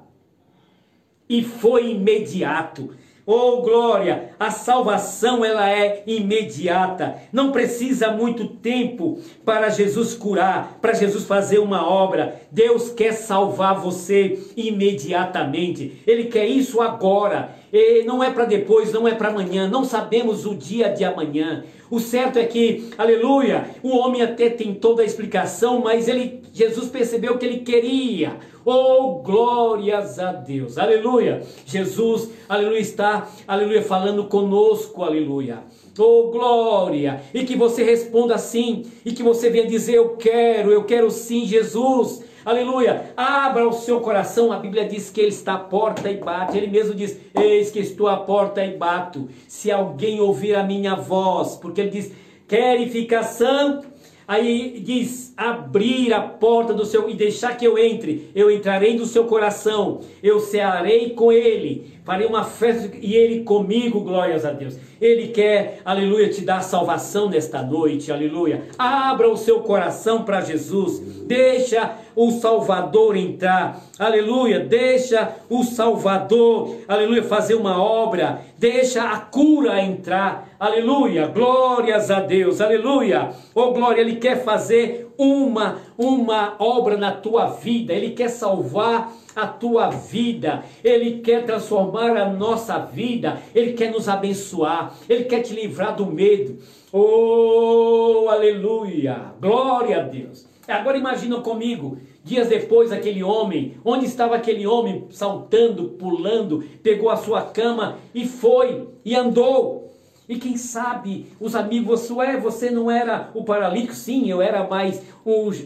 E 1.29 1.43
foi 1.43 1.91
imediato. 1.91 2.91
Oh 3.29 3.61
glória, 3.61 4.31
a 4.39 4.53
salvação 4.53 5.45
ela 5.45 5.69
é 5.69 6.05
imediata. 6.07 7.17
Não 7.33 7.51
precisa 7.51 8.12
muito 8.12 8.47
tempo 8.47 9.19
para 9.45 9.69
Jesus 9.69 10.15
curar, 10.15 10.79
para 10.81 10.95
Jesus 10.95 11.25
fazer 11.25 11.59
uma 11.59 11.91
obra. 11.91 12.41
Deus 12.53 12.91
quer 12.91 13.12
salvar 13.12 13.81
você 13.81 14.39
imediatamente. 14.57 16.01
Ele 16.07 16.27
quer 16.27 16.47
isso 16.47 16.81
agora. 16.81 17.51
E 17.73 18.05
não 18.05 18.23
é 18.23 18.31
para 18.31 18.45
depois, 18.45 18.93
não 18.93 19.09
é 19.09 19.15
para 19.17 19.31
amanhã. 19.31 19.67
Não 19.67 19.85
sabemos 19.85 20.47
o 20.47 20.55
dia 20.55 20.89
de 20.89 21.05
amanhã. 21.05 21.65
O 21.90 22.01
certo 22.01 22.38
é 22.38 22.44
que, 22.44 22.90
aleluia, 22.99 23.70
o 23.83 23.96
homem 23.96 24.22
até 24.22 24.51
tem 24.51 24.75
toda 24.75 25.03
a 25.03 25.05
explicação, 25.05 25.81
mas 25.81 26.09
ele, 26.09 26.42
Jesus 26.53 26.88
percebeu 26.88 27.35
o 27.35 27.38
que 27.38 27.46
ele 27.46 27.61
queria. 27.61 28.38
Oh, 28.64 29.20
glórias 29.22 30.18
a 30.18 30.33
Deus. 30.33 30.77
Aleluia. 30.77 31.42
Jesus, 31.64 32.31
aleluia, 32.49 32.81
está, 32.81 33.29
aleluia, 33.46 33.83
falando 33.83 34.25
conosco, 34.25 35.05
aleluia. 35.05 35.62
Oh, 35.99 36.31
glória! 36.31 37.22
E 37.33 37.44
que 37.44 37.57
você 37.57 37.83
responda 37.83 38.35
assim, 38.35 38.85
e 39.05 39.12
que 39.12 39.22
você 39.22 39.49
venha 39.49 39.66
dizer: 39.66 39.94
Eu 39.94 40.16
quero, 40.16 40.72
eu 40.72 40.85
quero 40.85 41.11
sim, 41.11 41.46
Jesus. 41.46 42.22
Aleluia! 42.46 43.12
Abra 43.16 43.66
o 43.66 43.72
seu 43.72 44.00
coração. 44.00 44.52
A 44.52 44.59
Bíblia 44.61 44.87
diz 44.87 45.11
que 45.11 45.20
ele 45.20 45.30
está 45.30 45.54
à 45.54 45.59
porta 45.59 46.09
e 46.09 46.18
bate. 46.18 46.56
Ele 46.56 46.68
mesmo 46.68 46.94
diz: 46.94 47.18
Eis 47.35 47.72
que 47.72 47.80
estou 47.80 48.06
à 48.06 48.18
porta 48.18 48.64
e 48.64 48.76
bato. 48.76 49.28
Se 49.48 49.68
alguém 49.68 50.20
ouvir 50.20 50.54
a 50.54 50.62
minha 50.62 50.94
voz, 50.94 51.56
porque 51.56 51.80
ele 51.80 51.90
diz: 51.90 52.12
Quer 52.46 52.88
ficar 52.88 53.24
santo? 53.24 53.88
Aí 54.28 54.78
diz: 54.78 55.35
abrir 55.37 56.14
a 56.14 56.20
porta 56.20 56.72
do 56.72 56.87
seu 56.87 57.11
e 57.11 57.14
deixar 57.14 57.56
que 57.56 57.66
eu 57.66 57.76
entre. 57.76 58.30
Eu 58.32 58.48
entrarei 58.48 58.96
no 58.96 59.06
seu 59.06 59.24
coração. 59.24 60.02
Eu 60.22 60.38
cearei 60.38 61.11
com 61.11 61.32
ele 61.32 61.95
farei 62.07 62.25
uma 62.25 62.45
festa 62.45 62.97
e 63.03 63.16
ele 63.16 63.42
comigo, 63.42 64.01
glórias 64.01 64.45
a 64.45 64.53
Deus. 64.53 64.79
Ele 65.01 65.29
quer, 65.29 65.81
aleluia, 65.85 66.31
te 66.31 66.42
dar 66.42 66.62
salvação 66.62 67.29
nesta 67.29 67.61
noite, 67.62 68.12
aleluia. 68.12 68.62
Abra 68.79 69.29
o 69.29 69.37
seu 69.37 69.59
coração 69.61 70.23
para 70.23 70.40
Jesus, 70.40 71.01
deixa 71.27 71.97
o 72.14 72.31
Salvador 72.31 73.16
entrar, 73.16 73.83
aleluia. 73.99 74.61
Deixa 74.61 75.37
o 75.51 75.64
Salvador, 75.64 76.77
aleluia, 76.87 77.25
fazer 77.25 77.57
uma 77.57 77.83
obra, 77.83 78.40
deixa 78.57 79.03
a 79.03 79.19
cura 79.19 79.83
entrar, 79.83 80.49
aleluia. 80.61 81.27
Glórias 81.27 82.09
a 82.09 82.21
Deus, 82.21 82.61
aleluia. 82.61 83.31
Oh 83.53 83.73
glória, 83.73 84.01
ele 84.01 84.16
quer 84.16 84.45
fazer 84.45 85.12
uma 85.19 85.79
uma 85.99 86.55
obra 86.59 86.97
na 86.97 87.11
tua 87.11 87.47
vida, 87.47 87.92
ele 87.92 88.11
quer 88.11 88.29
salvar 88.29 89.12
a 89.37 89.46
tua 89.46 89.90
vida, 89.90 90.64
Ele 90.83 91.20
quer 91.20 91.44
transformar 91.44 92.16
a 92.16 92.31
nossa 92.31 92.79
vida, 92.79 93.38
Ele 93.55 93.75
quer 93.75 93.92
nos 93.92 94.09
abençoar, 94.09 94.96
Ele 95.07 95.25
quer 95.25 95.42
te 95.42 95.53
livrar 95.53 95.94
do 95.94 96.07
medo. 96.07 96.59
Oh, 96.90 98.29
aleluia! 98.31 99.35
Glória 99.38 100.01
a 100.01 100.03
Deus! 100.03 100.49
Agora 100.66 100.96
imagina 100.96 101.37
comigo, 101.40 101.99
dias 102.25 102.49
depois 102.49 102.90
aquele 102.90 103.22
homem, 103.22 103.77
onde 103.85 104.07
estava 104.07 104.35
aquele 104.35 104.66
homem 104.66 105.07
saltando, 105.11 105.90
pulando, 105.90 106.64
pegou 106.83 107.11
a 107.11 107.16
sua 107.16 107.42
cama 107.42 107.99
e 108.14 108.27
foi 108.27 108.88
e 109.05 109.14
andou. 109.14 109.86
E 110.29 110.37
quem 110.37 110.57
sabe 110.57 111.27
os 111.41 111.55
amigos, 111.55 112.11
ué, 112.11 112.37
você 112.37 112.69
não 112.71 112.91
era 112.91 113.31
o 113.33 113.45
paralítico? 113.45 113.95
Sim, 113.95 114.29
eu 114.29 114.43
era 114.43 114.67
mais, 114.67 115.01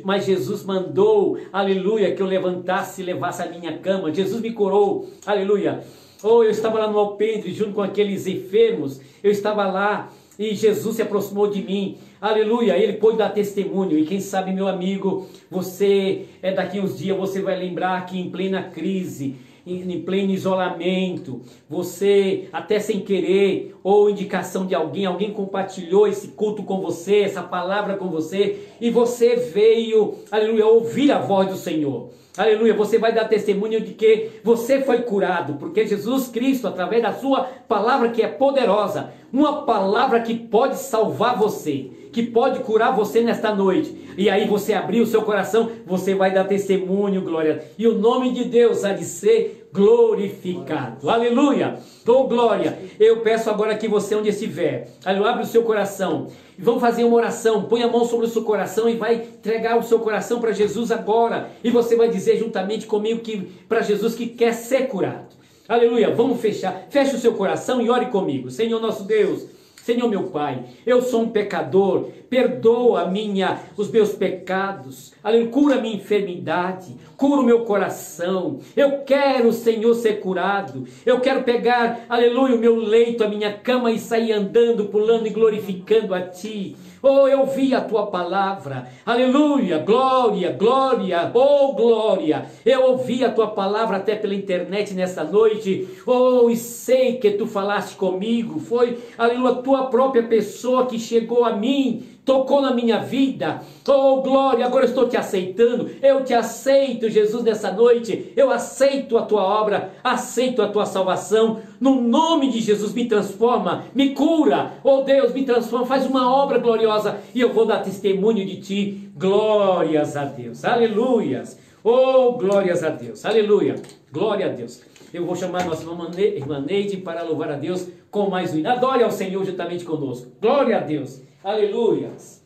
mas 0.04 0.26
Jesus 0.26 0.64
mandou, 0.64 1.38
aleluia, 1.50 2.14
que 2.14 2.20
eu 2.20 2.26
levantasse 2.26 3.00
e 3.00 3.04
levasse 3.04 3.42
a 3.42 3.46
minha 3.46 3.78
cama. 3.78 4.12
Jesus 4.12 4.40
me 4.42 4.52
curou, 4.52 5.08
aleluia. 5.24 5.82
Ou 6.22 6.38
oh, 6.38 6.44
eu 6.44 6.50
estava 6.50 6.78
lá 6.78 6.90
no 6.90 6.98
alpendre 6.98 7.50
junto 7.52 7.72
com 7.72 7.80
aqueles 7.80 8.26
enfermos, 8.26 9.00
eu 9.24 9.30
estava 9.30 9.66
lá 9.66 10.12
e 10.38 10.54
Jesus 10.54 10.96
se 10.96 11.02
aproximou 11.02 11.48
de 11.48 11.62
mim. 11.62 11.98
Aleluia, 12.20 12.76
ele 12.76 12.94
pôde 12.94 13.16
dar 13.16 13.30
testemunho. 13.30 13.98
E 13.98 14.04
quem 14.04 14.20
sabe, 14.20 14.52
meu 14.52 14.68
amigo, 14.68 15.26
você 15.50 16.26
é 16.42 16.52
daqui 16.52 16.80
uns 16.80 16.98
dias 16.98 17.16
você 17.16 17.40
vai 17.40 17.58
lembrar 17.58 18.04
que 18.04 18.18
em 18.18 18.30
plena 18.30 18.62
crise, 18.62 19.36
em 19.66 20.00
pleno 20.02 20.32
isolamento, 20.32 21.42
você 21.68 22.48
até 22.52 22.78
sem 22.78 23.00
querer, 23.00 23.74
ou 23.82 24.10
indicação 24.10 24.66
de 24.66 24.74
alguém, 24.74 25.06
alguém 25.06 25.32
compartilhou 25.32 26.06
esse 26.06 26.28
culto 26.28 26.62
com 26.62 26.80
você, 26.80 27.20
essa 27.20 27.42
palavra 27.42 27.96
com 27.96 28.08
você, 28.08 28.68
e 28.80 28.90
você 28.90 29.36
veio, 29.36 30.14
aleluia, 30.30 30.66
ouvir 30.66 31.10
a 31.12 31.18
voz 31.18 31.48
do 31.48 31.56
Senhor. 31.56 32.10
Aleluia, 32.36 32.72
você 32.74 32.96
vai 32.96 33.12
dar 33.12 33.24
testemunho 33.24 33.80
de 33.80 33.92
que 33.92 34.40
você 34.44 34.80
foi 34.80 35.02
curado, 35.02 35.54
porque 35.54 35.84
Jesus 35.84 36.28
Cristo, 36.28 36.68
através 36.68 37.02
da 37.02 37.12
sua 37.12 37.42
palavra 37.66 38.10
que 38.10 38.22
é 38.22 38.28
poderosa, 38.28 39.12
uma 39.32 39.62
palavra 39.62 40.20
que 40.20 40.34
pode 40.34 40.76
salvar 40.76 41.36
você, 41.36 41.90
que 42.12 42.22
pode 42.22 42.60
curar 42.60 42.94
você 42.94 43.20
nesta 43.20 43.52
noite. 43.52 44.14
E 44.16 44.30
aí 44.30 44.46
você 44.46 44.74
abrir 44.74 45.00
o 45.00 45.06
seu 45.06 45.22
coração, 45.22 45.70
você 45.84 46.14
vai 46.14 46.32
dar 46.32 46.44
testemunho, 46.44 47.20
glória. 47.22 47.64
E 47.76 47.86
o 47.88 47.98
nome 47.98 48.32
de 48.32 48.44
Deus 48.44 48.84
há 48.84 48.92
de 48.92 49.04
ser 49.04 49.59
glorificado. 49.72 51.08
Aleluia! 51.08 51.78
Oh 52.06 52.24
glória! 52.24 52.78
Eu 52.98 53.20
peço 53.20 53.48
agora 53.48 53.76
que 53.76 53.86
você 53.86 54.14
onde 54.16 54.28
estiver, 54.28 54.88
abre 55.04 55.44
o 55.44 55.46
seu 55.46 55.62
coração. 55.62 56.26
Vamos 56.58 56.80
fazer 56.80 57.04
uma 57.04 57.16
oração. 57.16 57.64
Põe 57.64 57.82
a 57.82 57.88
mão 57.88 58.04
sobre 58.04 58.26
o 58.26 58.28
seu 58.28 58.42
coração 58.42 58.88
e 58.88 58.96
vai 58.96 59.14
entregar 59.14 59.78
o 59.78 59.82
seu 59.82 60.00
coração 60.00 60.40
para 60.40 60.52
Jesus 60.52 60.90
agora. 60.90 61.50
E 61.62 61.70
você 61.70 61.96
vai 61.96 62.08
dizer 62.08 62.38
juntamente 62.38 62.86
comigo 62.86 63.20
que 63.20 63.48
para 63.68 63.80
Jesus 63.80 64.14
que 64.14 64.26
quer 64.26 64.52
ser 64.52 64.88
curado. 64.88 65.28
Aleluia! 65.68 66.12
Vamos 66.12 66.40
fechar. 66.40 66.86
Feche 66.90 67.14
o 67.14 67.18
seu 67.18 67.34
coração 67.34 67.80
e 67.80 67.88
ore 67.88 68.06
comigo. 68.06 68.50
Senhor 68.50 68.80
nosso 68.80 69.04
Deus, 69.04 69.46
Senhor 69.84 70.08
meu 70.08 70.24
Pai, 70.24 70.64
eu 70.84 71.00
sou 71.00 71.22
um 71.22 71.30
pecador, 71.30 72.08
perdoa 72.28 73.06
minha, 73.06 73.60
os 73.76 73.90
meus 73.90 74.12
pecados, 74.12 75.12
aleluia, 75.22 75.48
cura 75.48 75.74
a 75.76 75.80
minha 75.80 75.96
enfermidade, 75.96 76.96
cura 77.16 77.40
o 77.40 77.44
meu 77.44 77.64
coração. 77.64 78.60
Eu 78.76 78.98
quero, 79.04 79.52
Senhor, 79.52 79.94
ser 79.94 80.20
curado. 80.20 80.86
Eu 81.04 81.20
quero 81.20 81.44
pegar, 81.44 82.04
aleluia, 82.08 82.54
o 82.54 82.58
meu 82.58 82.76
leito, 82.76 83.24
a 83.24 83.28
minha 83.28 83.52
cama 83.52 83.90
e 83.90 83.98
sair 83.98 84.32
andando, 84.32 84.86
pulando 84.86 85.26
e 85.26 85.30
glorificando 85.30 86.14
a 86.14 86.20
Ti. 86.20 86.76
Oh, 87.02 87.26
eu 87.26 87.46
vi 87.46 87.74
a 87.74 87.80
tua 87.80 88.08
palavra. 88.08 88.88
Aleluia, 89.06 89.78
glória, 89.78 90.52
glória, 90.52 91.30
oh, 91.32 91.72
glória. 91.72 92.44
Eu 92.64 92.82
ouvi 92.90 93.24
a 93.24 93.32
tua 93.32 93.48
palavra 93.48 93.96
até 93.96 94.14
pela 94.14 94.34
internet 94.34 94.92
nessa 94.92 95.24
noite. 95.24 95.88
Oh, 96.06 96.50
e 96.50 96.56
sei 96.56 97.16
que 97.16 97.30
tu 97.30 97.46
falaste 97.46 97.96
comigo. 97.96 98.60
Foi, 98.60 98.98
aleluia, 99.16 99.52
a 99.52 99.62
tua 99.62 99.86
própria 99.86 100.24
pessoa 100.24 100.86
que 100.86 100.98
chegou 100.98 101.44
a 101.44 101.56
mim 101.56 102.04
tocou 102.30 102.62
na 102.62 102.72
minha 102.72 103.00
vida. 103.00 103.60
Oh, 103.88 104.22
glória, 104.22 104.64
agora 104.64 104.84
estou 104.84 105.08
te 105.08 105.16
aceitando. 105.16 105.90
Eu 106.00 106.22
te 106.22 106.32
aceito, 106.32 107.10
Jesus, 107.10 107.42
nessa 107.42 107.72
noite. 107.72 108.32
Eu 108.36 108.52
aceito 108.52 109.18
a 109.18 109.22
tua 109.22 109.42
obra, 109.42 109.94
aceito 110.04 110.62
a 110.62 110.68
tua 110.68 110.86
salvação. 110.86 111.60
No 111.80 112.00
nome 112.00 112.48
de 112.48 112.60
Jesus, 112.60 112.94
me 112.94 113.06
transforma, 113.06 113.86
me 113.92 114.10
cura. 114.10 114.74
Oh, 114.84 115.02
Deus, 115.02 115.34
me 115.34 115.44
transforma, 115.44 115.86
faz 115.86 116.06
uma 116.06 116.32
obra 116.32 116.58
gloriosa 116.58 117.18
e 117.34 117.40
eu 117.40 117.52
vou 117.52 117.66
dar 117.66 117.82
testemunho 117.82 118.46
de 118.46 118.60
ti. 118.60 119.10
Glórias 119.16 120.16
a 120.16 120.24
Deus. 120.24 120.64
Aleluias. 120.64 121.58
Oh, 121.82 122.34
glórias 122.34 122.84
a 122.84 122.90
Deus. 122.90 123.24
Aleluia. 123.26 123.74
Glória 124.12 124.46
a 124.46 124.50
Deus. 124.50 124.82
Eu 125.12 125.26
vou 125.26 125.34
chamar 125.34 125.66
nossa 125.66 125.82
irmã 125.82 126.60
Neide 126.64 126.98
para 126.98 127.24
louvar 127.24 127.50
a 127.50 127.56
Deus 127.56 127.88
com 128.08 128.30
mais 128.30 128.54
um. 128.54 128.64
Adore 128.68 129.02
ao 129.02 129.10
Senhor 129.10 129.44
juntamente 129.44 129.84
conosco. 129.84 130.30
Glória 130.40 130.76
a 130.76 130.80
Deus. 130.80 131.28
Aleluias. 131.42 132.42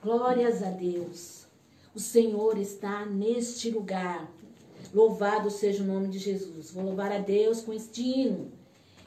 Glórias 0.00 0.62
a 0.62 0.70
Deus. 0.70 1.46
O 1.92 1.98
Senhor 1.98 2.56
está 2.58 3.04
neste 3.04 3.70
lugar. 3.70 4.30
Louvado 4.94 5.50
seja 5.50 5.82
o 5.82 5.86
nome 5.86 6.08
de 6.08 6.18
Jesus. 6.18 6.70
Vou 6.70 6.84
louvar 6.84 7.10
a 7.10 7.18
Deus 7.18 7.60
com 7.62 7.72
este 7.72 8.02
hino. 8.02 8.52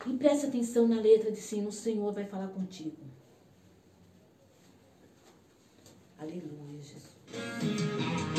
E 0.06 0.13
preste 0.17 0.47
atenção 0.47 0.88
na 0.88 0.99
letra 0.99 1.32
de 1.32 1.39
sino. 1.39 1.69
O 1.69 1.73
Senhor 1.73 2.13
vai 2.13 2.25
falar 2.25 2.49
contigo. 2.49 2.97
Aleluia, 6.17 6.82
Jesus. 6.82 8.38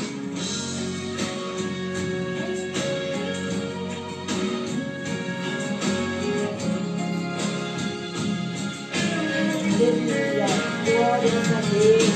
Glórias 11.11 11.33
a 11.51 11.59
Deus. 11.73 12.07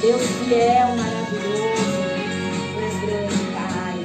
Deus 0.00 0.22
fiel, 0.48 0.88
maravilhoso. 0.96 2.02
Tu 2.74 2.78
és 2.82 2.96
grande, 3.04 3.42
Pai. 3.54 3.96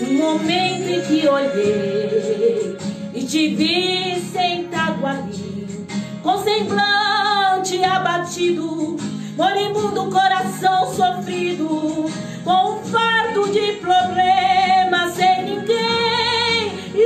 No 0.00 0.08
momento 0.18 0.86
em 0.90 1.00
que 1.00 1.26
olhei 1.26 2.76
e 3.14 3.22
te 3.24 3.54
vi 3.54 4.20
sentado 4.20 5.06
ali, 5.06 5.86
com 6.22 6.44
semblante 6.44 7.82
abatido, 7.82 8.98
moribundo 9.34 10.10
coração 10.10 10.92
sofrido, 10.94 12.04
com 12.44 12.74
um 12.74 12.84
fardo 12.84 13.50
de 13.50 13.78
problemas, 13.80 15.14
sem 15.14 15.44
ninguém, 15.44 16.03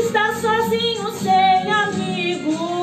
está 0.09 0.35
sozinho, 0.37 1.13
sem 1.13 1.71
amigo. 1.71 2.78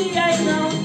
she 0.00 0.08
ain't 0.18 0.44
no 0.46 0.79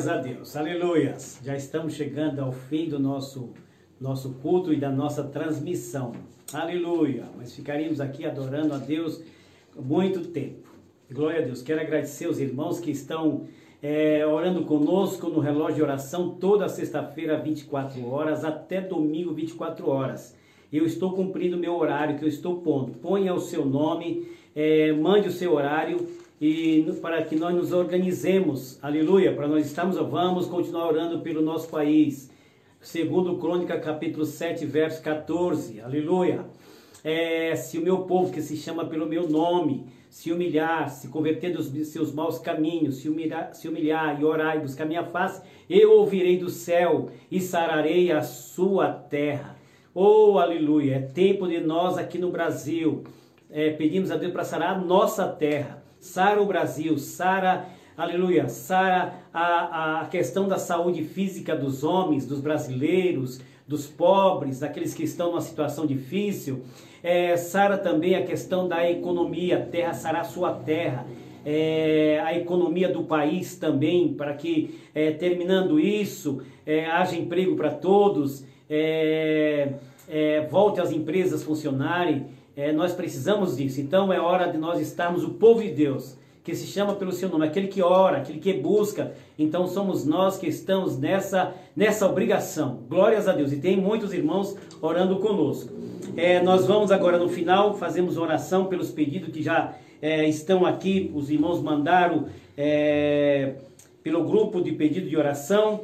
Glórias 0.00 0.08
a 0.08 0.16
Deus, 0.16 0.56
aleluias. 0.56 1.40
Já 1.44 1.54
estamos 1.54 1.92
chegando 1.92 2.40
ao 2.40 2.52
fim 2.52 2.88
do 2.88 2.98
nosso, 2.98 3.50
nosso 4.00 4.30
culto 4.40 4.72
e 4.72 4.76
da 4.76 4.88
nossa 4.88 5.24
transmissão. 5.24 6.12
Aleluia. 6.54 7.24
Mas 7.36 7.54
ficaríamos 7.54 8.00
aqui 8.00 8.24
adorando 8.24 8.72
a 8.72 8.78
Deus 8.78 9.22
muito 9.76 10.28
tempo. 10.28 10.70
Glória 11.12 11.40
a 11.40 11.42
Deus. 11.42 11.60
Quero 11.60 11.82
agradecer 11.82 12.26
os 12.26 12.40
irmãos 12.40 12.80
que 12.80 12.90
estão 12.90 13.46
é, 13.82 14.24
orando 14.24 14.64
conosco 14.64 15.28
no 15.28 15.38
relógio 15.38 15.76
de 15.76 15.82
oração 15.82 16.30
toda 16.30 16.66
sexta-feira, 16.66 17.38
24 17.38 18.08
horas, 18.08 18.42
até 18.42 18.80
domingo, 18.80 19.34
24 19.34 19.86
horas. 19.86 20.34
Eu 20.72 20.86
estou 20.86 21.12
cumprindo 21.12 21.58
meu 21.58 21.76
horário 21.76 22.16
que 22.18 22.24
eu 22.24 22.28
estou 22.28 22.62
pondo. 22.62 22.92
Ponha 22.92 23.34
o 23.34 23.40
seu 23.40 23.66
nome, 23.66 24.26
é, 24.56 24.92
mande 24.92 25.28
o 25.28 25.32
seu 25.32 25.52
horário 25.52 25.98
e 26.40 26.82
para 27.02 27.22
que 27.22 27.36
nós 27.36 27.54
nos 27.54 27.70
organizemos, 27.70 28.78
aleluia, 28.82 29.34
para 29.34 29.46
nós 29.46 29.66
estarmos, 29.66 29.96
vamos 29.96 30.46
continuar 30.46 30.88
orando 30.88 31.20
pelo 31.20 31.42
nosso 31.42 31.68
país. 31.68 32.30
Segundo 32.80 33.36
Crônica, 33.36 33.78
capítulo 33.78 34.24
7, 34.24 34.64
verso 34.64 35.02
14, 35.02 35.82
aleluia. 35.82 36.46
É, 37.04 37.54
se 37.56 37.78
o 37.78 37.82
meu 37.82 38.04
povo 38.04 38.32
que 38.32 38.40
se 38.40 38.56
chama 38.56 38.86
pelo 38.86 39.06
meu 39.06 39.28
nome 39.28 39.86
se 40.08 40.32
humilhar, 40.32 40.88
se 40.88 41.08
converter 41.08 41.52
dos 41.52 41.68
seus 41.88 42.12
maus 42.12 42.38
caminhos, 42.38 42.96
se 42.96 43.08
humilhar, 43.08 43.54
se 43.54 43.68
humilhar 43.68 44.18
e 44.18 44.24
orar 44.24 44.56
e 44.56 44.60
buscar 44.60 44.86
minha 44.86 45.04
face, 45.04 45.42
eu 45.68 45.92
ouvirei 45.92 46.38
do 46.38 46.48
céu 46.48 47.10
e 47.30 47.38
sararei 47.38 48.10
a 48.10 48.22
sua 48.22 48.92
terra. 48.92 49.56
Oh, 49.94 50.38
aleluia! 50.38 50.96
É 50.96 51.00
tempo 51.00 51.46
de 51.46 51.60
nós 51.60 51.98
aqui 51.98 52.18
no 52.18 52.30
Brasil 52.30 53.04
é, 53.50 53.70
pedimos 53.70 54.10
a 54.10 54.16
Deus 54.16 54.32
para 54.32 54.44
sarar 54.44 54.76
a 54.76 54.78
nossa 54.78 55.26
terra, 55.26 55.79
sara 56.00 56.40
o 56.40 56.46
Brasil, 56.46 56.98
sara, 56.98 57.66
aleluia, 57.96 58.48
sara 58.48 59.12
a, 59.32 60.00
a 60.00 60.06
questão 60.06 60.48
da 60.48 60.58
saúde 60.58 61.04
física 61.04 61.54
dos 61.54 61.84
homens, 61.84 62.26
dos 62.26 62.40
brasileiros, 62.40 63.40
dos 63.68 63.86
pobres, 63.86 64.60
daqueles 64.60 64.94
que 64.94 65.04
estão 65.04 65.28
numa 65.28 65.42
situação 65.42 65.86
difícil. 65.86 66.62
É, 67.02 67.36
sara 67.36 67.76
também 67.76 68.14
a 68.14 68.24
questão 68.24 68.66
da 68.66 68.90
economia, 68.90 69.68
terra, 69.70 69.90
a 69.90 70.24
sua 70.24 70.54
terra. 70.54 71.06
É, 71.44 72.20
a 72.24 72.36
economia 72.36 72.88
do 72.88 73.04
país 73.04 73.56
também, 73.56 74.12
para 74.12 74.34
que, 74.34 74.78
é, 74.94 75.10
terminando 75.12 75.78
isso, 75.78 76.42
é, 76.66 76.86
haja 76.86 77.16
emprego 77.16 77.56
para 77.56 77.70
todos, 77.70 78.44
é, 78.68 79.72
é, 80.08 80.46
volte 80.50 80.80
as 80.80 80.92
empresas 80.92 81.42
funcionarem, 81.42 82.26
é, 82.56 82.72
nós 82.72 82.92
precisamos 82.92 83.56
disso. 83.56 83.80
Então 83.80 84.12
é 84.12 84.20
hora 84.20 84.50
de 84.50 84.58
nós 84.58 84.80
estarmos 84.80 85.24
o 85.24 85.30
povo 85.30 85.62
de 85.62 85.70
Deus, 85.70 86.16
que 86.42 86.54
se 86.54 86.66
chama 86.66 86.94
pelo 86.94 87.12
seu 87.12 87.28
nome, 87.28 87.46
aquele 87.46 87.68
que 87.68 87.82
ora, 87.82 88.18
aquele 88.18 88.38
que 88.38 88.52
busca. 88.52 89.12
Então 89.38 89.66
somos 89.66 90.04
nós 90.06 90.38
que 90.38 90.46
estamos 90.46 90.98
nessa, 90.98 91.54
nessa 91.76 92.08
obrigação. 92.08 92.80
Glórias 92.88 93.28
a 93.28 93.32
Deus. 93.32 93.52
E 93.52 93.56
tem 93.56 93.76
muitos 93.76 94.12
irmãos 94.12 94.56
orando 94.80 95.16
conosco. 95.16 95.72
É, 96.16 96.42
nós 96.42 96.66
vamos 96.66 96.90
agora 96.90 97.18
no 97.18 97.28
final, 97.28 97.74
fazemos 97.74 98.16
oração 98.16 98.66
pelos 98.66 98.90
pedidos 98.90 99.30
que 99.30 99.42
já 99.42 99.74
é, 100.02 100.28
estão 100.28 100.66
aqui. 100.66 101.10
Os 101.14 101.30
irmãos 101.30 101.62
mandaram 101.62 102.26
é, 102.56 103.54
pelo 104.02 104.24
grupo 104.24 104.60
de 104.60 104.72
pedido 104.72 105.08
de 105.08 105.16
oração. 105.16 105.82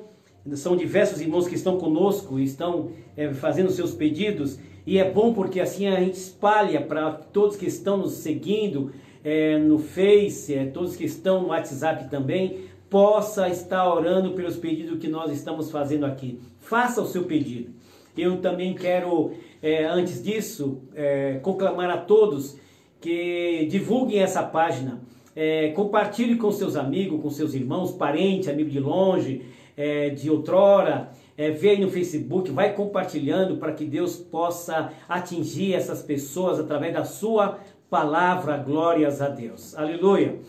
São 0.54 0.76
diversos 0.76 1.20
irmãos 1.20 1.48
que 1.48 1.54
estão 1.54 1.76
conosco, 1.76 2.38
estão 2.38 2.90
é, 3.16 3.32
fazendo 3.34 3.70
seus 3.70 3.94
pedidos. 3.94 4.58
E 4.86 4.98
é 4.98 5.10
bom 5.10 5.34
porque 5.34 5.60
assim 5.60 5.88
a 5.88 5.98
gente 5.98 6.14
espalha 6.14 6.80
para 6.80 7.10
todos 7.10 7.56
que 7.56 7.66
estão 7.66 7.96
nos 7.96 8.12
seguindo 8.12 8.92
é, 9.24 9.58
no 9.58 9.78
Face, 9.78 10.54
é, 10.54 10.66
todos 10.66 10.94
que 10.94 11.04
estão 11.04 11.42
no 11.42 11.48
WhatsApp 11.48 12.08
também, 12.08 12.60
possa 12.88 13.48
estar 13.48 13.92
orando 13.92 14.34
pelos 14.34 14.56
pedidos 14.56 15.00
que 15.00 15.08
nós 15.08 15.32
estamos 15.32 15.70
fazendo 15.70 16.06
aqui. 16.06 16.38
Faça 16.60 17.02
o 17.02 17.06
seu 17.06 17.24
pedido. 17.24 17.72
Eu 18.16 18.40
também 18.40 18.74
quero, 18.74 19.32
é, 19.60 19.84
antes 19.84 20.22
disso, 20.22 20.82
é, 20.94 21.40
conclamar 21.42 21.90
a 21.90 21.98
todos 21.98 22.56
que 23.00 23.66
divulguem 23.68 24.20
essa 24.20 24.42
página, 24.42 25.00
é, 25.34 25.68
compartilhe 25.70 26.36
com 26.36 26.50
seus 26.50 26.76
amigos, 26.76 27.20
com 27.20 27.28
seus 27.28 27.52
irmãos, 27.52 27.90
parentes, 27.90 28.48
amigos 28.48 28.72
de 28.72 28.80
longe, 28.80 29.42
é, 29.76 30.10
de 30.10 30.30
outrora, 30.30 31.10
é, 31.36 31.50
vê 31.50 31.70
aí 31.70 31.80
no 31.80 31.90
Facebook, 31.90 32.50
vai 32.50 32.74
compartilhando 32.74 33.56
para 33.56 33.72
que 33.72 33.84
Deus 33.84 34.16
possa 34.16 34.92
atingir 35.08 35.74
essas 35.74 36.02
pessoas 36.02 36.58
através 36.58 36.94
da 36.94 37.04
sua 37.04 37.58
palavra. 37.90 38.56
Glórias 38.56 39.20
a 39.20 39.28
Deus. 39.28 39.76
Aleluia. 39.76 40.40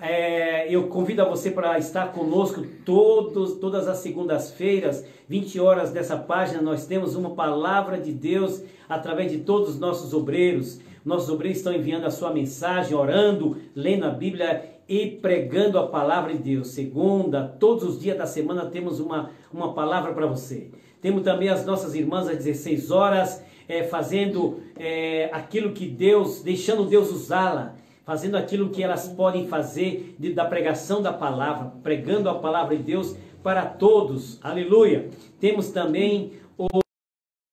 É, 0.00 0.72
eu 0.72 0.88
convido 0.88 1.22
a 1.22 1.28
você 1.28 1.50
para 1.50 1.78
estar 1.78 2.12
conosco 2.12 2.64
todos, 2.84 3.54
todas 3.54 3.88
as 3.88 3.98
segundas-feiras, 3.98 5.04
20 5.28 5.60
horas 5.60 5.90
dessa 5.90 6.16
página. 6.16 6.60
Nós 6.60 6.86
temos 6.86 7.16
uma 7.16 7.30
palavra 7.30 7.98
de 7.98 8.12
Deus 8.12 8.62
através 8.88 9.30
de 9.30 9.38
todos 9.38 9.70
os 9.70 9.80
nossos 9.80 10.12
obreiros. 10.12 10.80
Nossos 11.04 11.28
obreiros 11.28 11.58
estão 11.58 11.72
enviando 11.72 12.04
a 12.04 12.10
sua 12.10 12.32
mensagem, 12.32 12.94
orando, 12.94 13.56
lendo 13.74 14.04
a 14.04 14.10
Bíblia 14.10 14.73
e 14.88 15.06
pregando 15.06 15.78
a 15.78 15.86
palavra 15.86 16.32
de 16.32 16.38
Deus. 16.38 16.68
Segunda, 16.68 17.42
todos 17.58 17.84
os 17.84 18.00
dias 18.00 18.18
da 18.18 18.26
semana 18.26 18.66
temos 18.66 19.00
uma, 19.00 19.30
uma 19.52 19.72
palavra 19.72 20.12
para 20.12 20.26
você. 20.26 20.70
Temos 21.00 21.22
também 21.22 21.48
as 21.48 21.64
nossas 21.64 21.94
irmãs 21.94 22.28
às 22.28 22.38
16 22.38 22.90
horas, 22.90 23.44
é, 23.68 23.84
fazendo 23.84 24.60
é, 24.78 25.28
aquilo 25.32 25.72
que 25.72 25.86
Deus, 25.86 26.42
deixando 26.42 26.84
Deus 26.84 27.10
usá-la, 27.10 27.74
fazendo 28.04 28.36
aquilo 28.36 28.70
que 28.70 28.82
elas 28.82 29.08
podem 29.08 29.46
fazer 29.46 30.14
de, 30.18 30.32
da 30.32 30.44
pregação 30.44 31.00
da 31.00 31.12
palavra, 31.12 31.72
pregando 31.82 32.28
a 32.28 32.34
palavra 32.34 32.76
de 32.76 32.82
Deus 32.82 33.16
para 33.42 33.64
todos. 33.66 34.38
Aleluia. 34.42 35.08
Temos 35.40 35.70
também 35.70 36.32
o 36.56 36.66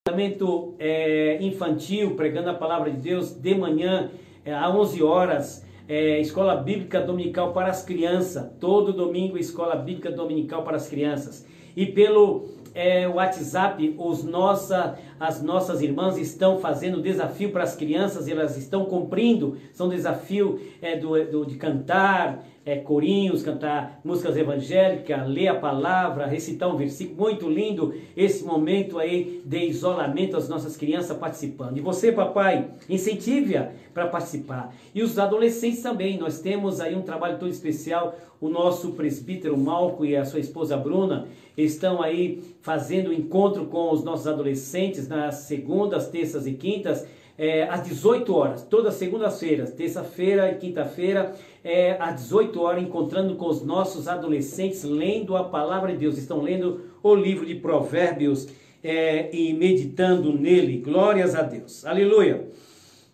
tratamento 0.06 0.76
é, 0.80 1.38
infantil, 1.42 2.16
pregando 2.16 2.50
a 2.50 2.54
palavra 2.54 2.92
de 2.92 2.98
Deus 2.98 3.34
de 3.34 3.56
manhã, 3.56 4.12
é, 4.44 4.54
às 4.54 4.74
11 4.74 5.04
horas. 5.04 5.71
É, 5.88 6.20
escola 6.20 6.56
Bíblica 6.56 7.02
Dominical 7.02 7.54
para 7.54 7.70
as 7.70 7.84
crianças. 7.84 8.52
Todo 8.60 8.94
domingo, 8.94 9.38
Escola 9.38 9.76
Bíblica 9.76 10.12
Dominical 10.12 10.64
para 10.64 10.78
as 10.78 10.88
crianças. 10.88 11.46
E 11.76 11.86
pelo 11.86 12.50
é, 12.74 13.08
WhatsApp, 13.08 13.96
os 13.98 14.24
nossa, 14.24 14.98
as 15.20 15.42
nossas 15.42 15.82
irmãs 15.82 16.18
estão 16.18 16.60
fazendo 16.60 17.02
desafio 17.02 17.52
para 17.52 17.64
as 17.64 17.76
crianças, 17.76 18.28
elas 18.28 18.58
estão 18.58 18.86
cumprindo, 18.86 19.58
são 19.74 19.90
desafio 19.90 20.60
é, 20.82 20.98
do, 20.98 21.24
do, 21.26 21.46
de 21.46 21.56
cantar, 21.56 22.46
é, 22.66 22.78
corinhos, 22.78 23.42
cantar 23.42 24.00
músicas 24.04 24.38
evangélicas, 24.38 25.28
ler 25.28 25.48
a 25.48 25.56
palavra, 25.56 26.28
recitar 26.28 26.70
um 26.70 26.78
versículo. 26.78 27.22
Muito 27.22 27.50
lindo 27.50 27.94
esse 28.16 28.44
momento 28.44 29.00
aí 29.00 29.42
de 29.44 29.66
isolamento, 29.66 30.38
as 30.38 30.48
nossas 30.48 30.78
crianças 30.78 31.18
participando. 31.18 31.78
E 31.78 31.82
você, 31.82 32.12
papai, 32.12 32.70
incentive-a 32.90 33.72
para 33.94 34.08
participar. 34.08 34.74
E 34.94 35.02
os 35.02 35.18
adolescentes 35.18 35.82
também. 35.82 36.18
Nós 36.18 36.40
temos 36.40 36.80
aí 36.80 36.96
um 36.96 37.02
trabalho 37.02 37.40
todo 37.40 37.50
especial. 37.50 38.16
O 38.40 38.50
nosso 38.50 38.94
presbítero 38.94 39.58
Malco 39.58 40.06
e 40.06 40.16
a 40.16 40.26
sua 40.26 40.40
esposa 40.40 40.76
Bruna 40.78 41.28
estão 41.56 42.02
aí 42.02 42.42
fazendo 42.62 43.14
encontro 43.14 43.66
com 43.66 43.92
os 43.92 44.04
nossos 44.04 44.28
adolescentes 44.28 45.08
nas 45.08 45.36
segundas, 45.36 46.08
terças 46.08 46.48
e 46.48 46.54
quintas 46.54 47.06
é, 47.42 47.64
às 47.64 47.82
18 47.82 48.36
horas, 48.36 48.62
todas 48.62 48.94
segundas-feiras, 48.94 49.72
terça-feira 49.72 50.52
e 50.52 50.60
quinta-feira, 50.60 51.34
é, 51.64 51.98
às 52.00 52.22
18 52.22 52.62
horas, 52.62 52.84
encontrando 52.84 53.36
com 53.36 53.48
os 53.48 53.64
nossos 53.64 54.08
adolescentes, 54.08 54.84
lendo 54.84 55.36
a 55.36 55.46
palavra 55.46 55.92
de 55.92 55.98
Deus. 55.98 56.20
Estão 56.20 56.40
lendo 56.40 56.82
o 57.02 57.16
livro 57.16 57.44
de 57.44 57.56
Provérbios 57.56 58.48
é, 58.84 59.36
e 59.36 59.54
meditando 59.54 60.32
nele. 60.32 60.78
Glórias 60.78 61.34
a 61.34 61.42
Deus. 61.42 61.84
Aleluia. 61.84 62.48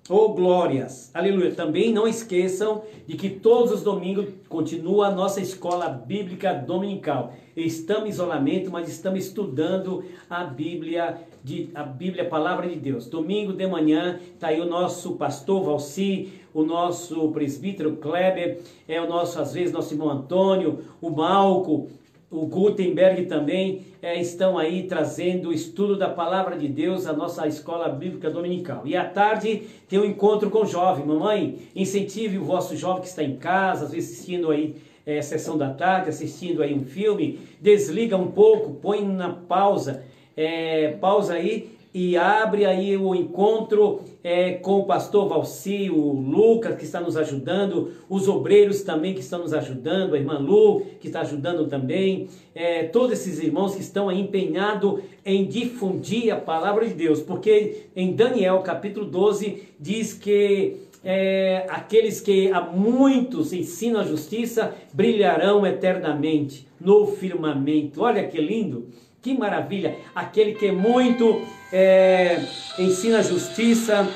Oh, 0.10 0.30
glórias! 0.30 1.12
Aleluia! 1.14 1.54
Também 1.54 1.92
não 1.92 2.08
esqueçam 2.08 2.82
de 3.06 3.18
que 3.18 3.30
todos 3.30 3.74
os 3.74 3.84
domingos 3.84 4.28
continua 4.48 5.08
a 5.08 5.12
nossa 5.12 5.42
escola 5.42 5.90
bíblica 5.90 6.54
dominical. 6.54 7.34
Estamos 7.58 8.06
em 8.06 8.10
isolamento, 8.12 8.72
mas 8.72 8.88
estamos 8.88 9.20
estudando 9.20 10.06
a 10.30 10.46
Bíblia, 10.46 11.18
de, 11.44 11.70
a 11.76 11.84
Bíblia, 11.84 12.24
a 12.24 12.30
palavra 12.30 12.70
de 12.70 12.78
Deus. 12.78 13.08
Domingo 13.08 13.52
de 13.52 13.68
manhã 13.68 14.18
está 14.34 14.48
aí 14.48 14.62
o 14.62 14.66
nosso 14.66 15.16
pastor 15.16 15.66
Valci, 15.66 16.32
o 16.54 16.64
nosso 16.64 17.30
presbítero 17.32 17.98
Kleber, 17.98 18.62
é 18.88 19.02
o 19.02 19.10
nosso, 19.10 19.42
às 19.42 19.54
vezes, 19.54 19.74
nosso 19.74 19.94
irmão 19.94 20.10
Antônio, 20.10 20.86
o 21.02 21.10
Malco, 21.10 21.90
o 22.30 22.46
Gutenberg 22.46 23.26
também 23.26 23.86
é, 24.02 24.20
estão 24.20 24.58
aí 24.58 24.84
trazendo 24.84 25.50
o 25.50 25.54
estudo 25.54 25.98
da 25.98 26.10
palavra 26.10 26.58
de 26.58 26.68
Deus 26.68 27.08
à 27.08 27.14
nossa 27.14 27.48
escola 27.48 27.88
bíblica 27.88 28.30
dominical. 28.30 28.82
E 28.86 28.98
à 28.98 29.06
tarde 29.06 29.64
tem 29.88 29.98
um 29.98 30.06
encontro 30.06 30.50
com 30.50 30.64
o 30.64 30.66
jovem. 30.66 31.06
Mamãe, 31.06 31.58
incentive 31.74 32.38
o 32.38 32.44
vosso 32.44 32.76
jovem 32.76 33.02
que 33.02 33.08
está 33.08 33.24
em 33.24 33.38
casa, 33.38 33.86
às 33.86 33.92
vezes 33.92 34.14
assistindo 34.14 34.52
aí 34.52 34.76
é, 35.06 35.22
sessão 35.22 35.58
da 35.58 35.74
tarde, 35.74 36.10
assistindo 36.10 36.62
aí 36.62 36.74
um 36.74 36.84
filme, 36.84 37.40
desliga 37.62 38.18
um 38.18 38.30
pouco, 38.30 38.74
põe 38.74 39.06
na 39.06 39.30
pausa, 39.30 40.04
é, 40.36 40.98
pausa 41.00 41.34
aí 41.34 41.77
e 41.94 42.18
abre 42.18 42.66
aí 42.66 42.96
o 42.98 43.16
encontro 43.16 44.02
é, 44.24 44.54
com 44.54 44.80
o 44.80 44.86
pastor 44.86 45.28
Valci, 45.28 45.90
o 45.90 46.12
Lucas 46.12 46.76
que 46.76 46.84
está 46.84 47.00
nos 47.00 47.18
ajudando, 47.18 47.92
os 48.10 48.28
obreiros 48.28 48.84
também 48.84 49.14
que 49.14 49.22
estão 49.22 49.40
nos 49.40 49.54
ajudando, 49.54 50.14
a 50.14 50.18
irmã 50.18 50.38
Lu 50.38 50.82
que 51.00 51.08
está 51.08 51.22
ajudando 51.22 51.68
também, 51.68 52.28
é, 52.54 52.84
todos 52.84 53.14
esses 53.14 53.40
irmãos 53.40 53.76
que 53.76 53.82
estão 53.82 54.12
empenhados 54.12 55.02
em 55.26 55.46
difundir 55.46 56.34
a 56.34 56.38
palavra 56.38 56.88
de 56.88 56.94
Deus, 56.94 57.22
porque 57.22 57.88
em 57.96 58.14
Daniel 58.14 58.60
capítulo 58.60 59.06
12 59.06 59.64
diz 59.80 60.14
que 60.14 60.88
é, 61.04 61.66
aqueles 61.70 62.20
que 62.20 62.52
a 62.52 62.62
muitos 62.62 63.54
ensinam 63.54 64.02
a 64.02 64.04
justiça 64.04 64.76
brilharão 64.94 65.66
eternamente 65.66 66.68
no 66.82 67.08
firmamento. 67.08 68.02
Olha 68.02 68.28
que 68.28 68.40
lindo! 68.42 68.88
Que 69.22 69.38
maravilha! 69.38 69.98
Aquele 70.16 70.54
que 70.54 70.72
muito 70.72 71.42
é, 71.72 72.40
ensina 72.80 73.22
justiça. 73.24 74.08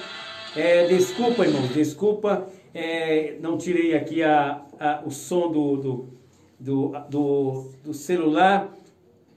É, 0.56 0.88
desculpa, 0.88 1.46
irmão, 1.46 1.66
desculpa. 1.68 2.48
É, 2.74 3.36
não 3.42 3.58
tirei 3.58 3.96
aqui 3.96 4.24
a, 4.24 4.62
a, 4.80 5.02
o 5.06 5.12
som 5.12 5.52
do, 5.52 5.78
do, 5.78 6.10
do, 6.60 6.94
do, 7.10 7.72
do 7.84 7.94
celular, 7.94 8.72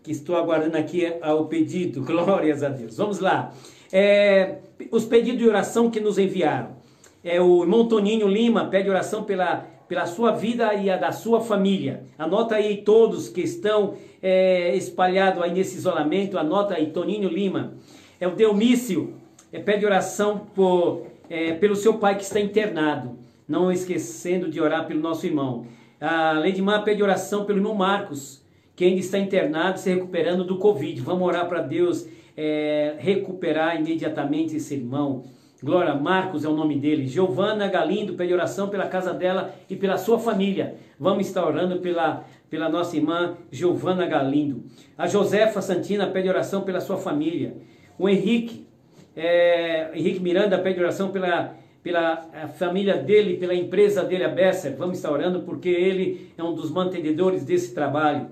que 0.02 0.12
estou 0.12 0.36
aguardando 0.36 0.76
aqui 0.76 1.06
o 1.22 1.44
pedido. 1.46 2.02
Glórias 2.04 2.62
a 2.62 2.68
Deus. 2.68 2.96
Vamos 2.96 3.18
lá. 3.18 3.52
É, 3.92 4.58
os 4.90 5.04
pedidos 5.04 5.38
de 5.38 5.48
oração 5.48 5.90
que 5.90 6.00
nos 6.00 6.18
enviaram. 6.18 6.76
É, 7.22 7.40
o 7.40 7.62
irmão 7.62 7.88
Toninho 7.88 8.28
Lima 8.28 8.66
pede 8.66 8.90
oração 8.90 9.24
pela 9.24 9.66
pela 9.88 10.06
sua 10.06 10.32
vida 10.32 10.74
e 10.74 10.90
a 10.90 10.96
da 10.96 11.12
sua 11.12 11.40
família. 11.40 12.04
Anota 12.18 12.56
aí 12.56 12.78
todos 12.78 13.28
que 13.28 13.42
estão 13.42 13.94
é, 14.22 14.74
espalhados 14.76 15.42
aí 15.42 15.52
nesse 15.52 15.76
isolamento, 15.76 16.38
anota 16.38 16.74
aí, 16.74 16.86
Toninho 16.90 17.28
Lima. 17.28 17.74
É 18.18 18.26
o 18.26 18.34
Delmício, 18.34 19.14
é, 19.52 19.58
pede 19.58 19.84
oração 19.84 20.46
por, 20.54 21.06
é, 21.28 21.52
pelo 21.52 21.76
seu 21.76 21.94
pai 21.94 22.16
que 22.16 22.24
está 22.24 22.40
internado, 22.40 23.18
não 23.46 23.70
esquecendo 23.70 24.50
de 24.50 24.60
orar 24.60 24.86
pelo 24.86 25.00
nosso 25.00 25.26
irmão. 25.26 25.66
A 26.00 26.32
Leidmar 26.32 26.82
pede 26.84 27.02
oração 27.02 27.44
pelo 27.44 27.58
irmão 27.58 27.74
Marcos, 27.74 28.42
que 28.74 28.84
ainda 28.84 29.00
está 29.00 29.18
internado, 29.18 29.78
se 29.78 29.92
recuperando 29.92 30.44
do 30.44 30.58
Covid. 30.58 31.00
Vamos 31.00 31.26
orar 31.26 31.48
para 31.48 31.60
Deus 31.60 32.06
é, 32.36 32.96
recuperar 32.98 33.80
imediatamente 33.80 34.56
esse 34.56 34.74
irmão. 34.74 35.24
Glória, 35.64 35.94
Marcos 35.94 36.44
é 36.44 36.48
o 36.48 36.54
nome 36.54 36.78
dele. 36.78 37.06
Giovana 37.06 37.66
Galindo 37.68 38.12
pede 38.12 38.34
oração 38.34 38.68
pela 38.68 38.86
casa 38.86 39.14
dela 39.14 39.54
e 39.66 39.74
pela 39.74 39.96
sua 39.96 40.18
família. 40.18 40.74
Vamos 41.00 41.26
estar 41.26 41.42
orando 41.42 41.78
pela, 41.78 42.22
pela 42.50 42.68
nossa 42.68 42.94
irmã 42.94 43.38
Giovana 43.50 44.04
Galindo. 44.04 44.64
A 44.96 45.06
Josefa 45.06 45.62
Santina 45.62 46.06
pede 46.06 46.28
oração 46.28 46.60
pela 46.64 46.82
sua 46.82 46.98
família. 46.98 47.56
O 47.98 48.10
Henrique, 48.10 48.66
é, 49.16 49.90
Henrique 49.94 50.20
Miranda 50.20 50.58
pede 50.58 50.78
oração 50.78 51.10
pela, 51.10 51.54
pela 51.82 52.16
família 52.58 52.98
dele, 52.98 53.38
pela 53.38 53.54
empresa 53.54 54.04
dele, 54.04 54.24
a 54.24 54.28
Besser. 54.28 54.76
Vamos 54.76 54.98
estar 54.98 55.10
orando 55.10 55.44
porque 55.44 55.70
ele 55.70 56.30
é 56.36 56.42
um 56.42 56.54
dos 56.54 56.70
mantenedores 56.70 57.42
desse 57.42 57.72
trabalho. 57.72 58.28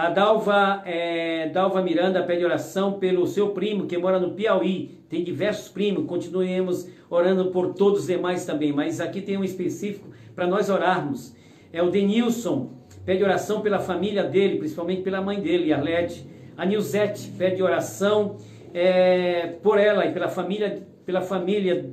A 0.00 0.08
Dalva, 0.08 0.82
é, 0.86 1.50
Dalva 1.50 1.82
Miranda 1.82 2.22
pede 2.22 2.42
oração 2.42 2.94
pelo 2.94 3.26
seu 3.26 3.50
primo 3.50 3.86
que 3.86 3.98
mora 3.98 4.18
no 4.18 4.30
Piauí. 4.30 4.98
Tem 5.10 5.22
diversos 5.22 5.68
primos, 5.68 6.06
continuemos 6.06 6.88
orando 7.10 7.50
por 7.50 7.74
todos 7.74 8.00
os 8.00 8.06
demais 8.06 8.46
também, 8.46 8.72
mas 8.72 8.98
aqui 8.98 9.20
tem 9.20 9.36
um 9.36 9.44
específico 9.44 10.08
para 10.34 10.46
nós 10.46 10.70
orarmos. 10.70 11.36
É 11.70 11.82
o 11.82 11.90
Denilson, 11.90 12.70
pede 13.04 13.22
oração 13.22 13.60
pela 13.60 13.78
família 13.78 14.24
dele, 14.24 14.56
principalmente 14.56 15.02
pela 15.02 15.20
mãe 15.20 15.38
dele, 15.38 15.70
Arlete. 15.70 16.26
A 16.56 16.64
Nilzete 16.64 17.30
pede 17.36 17.62
oração 17.62 18.38
é, 18.72 19.48
por 19.62 19.78
ela 19.78 20.06
e 20.06 20.12
pela 20.14 20.28
família, 20.30 20.82
pela 21.04 21.20
família 21.20 21.90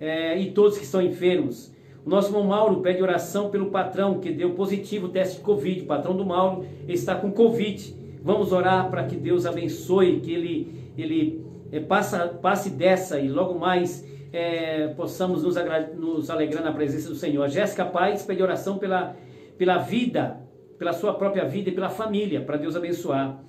é, 0.00 0.38
e 0.38 0.52
todos 0.52 0.78
que 0.78 0.84
estão 0.84 1.02
enfermos. 1.02 1.70
O 2.04 2.10
nosso 2.10 2.28
irmão 2.28 2.44
Mauro 2.44 2.80
pede 2.80 3.00
oração 3.00 3.48
pelo 3.48 3.70
patrão 3.70 4.18
que 4.18 4.32
deu 4.32 4.54
positivo 4.54 5.08
teste 5.08 5.36
de 5.36 5.42
Covid. 5.42 5.82
O 5.82 5.86
patrão 5.86 6.16
do 6.16 6.24
Mauro 6.24 6.66
está 6.88 7.14
com 7.14 7.30
Covid. 7.30 7.94
Vamos 8.22 8.52
orar 8.52 8.90
para 8.90 9.04
que 9.04 9.14
Deus 9.14 9.46
abençoe, 9.46 10.20
que 10.20 10.32
ele, 10.32 10.92
ele 10.98 11.44
é, 11.70 11.78
passa, 11.78 12.26
passe 12.28 12.70
dessa 12.70 13.20
e 13.20 13.28
logo 13.28 13.58
mais 13.58 14.04
é, 14.32 14.88
possamos 14.88 15.44
nos, 15.44 15.56
nos, 15.96 16.28
alegrar 16.28 16.64
na 16.64 16.72
presença 16.72 17.08
do 17.08 17.14
Senhor. 17.14 17.48
Jéssica 17.48 17.84
Paz 17.84 18.24
pede 18.24 18.42
oração 18.42 18.78
pela, 18.78 19.14
pela 19.56 19.78
vida, 19.78 20.40
pela 20.78 20.92
sua 20.92 21.14
própria 21.14 21.44
vida 21.44 21.68
e 21.68 21.72
pela 21.72 21.88
família, 21.88 22.40
para 22.40 22.56
Deus 22.56 22.74
abençoar. 22.74 23.40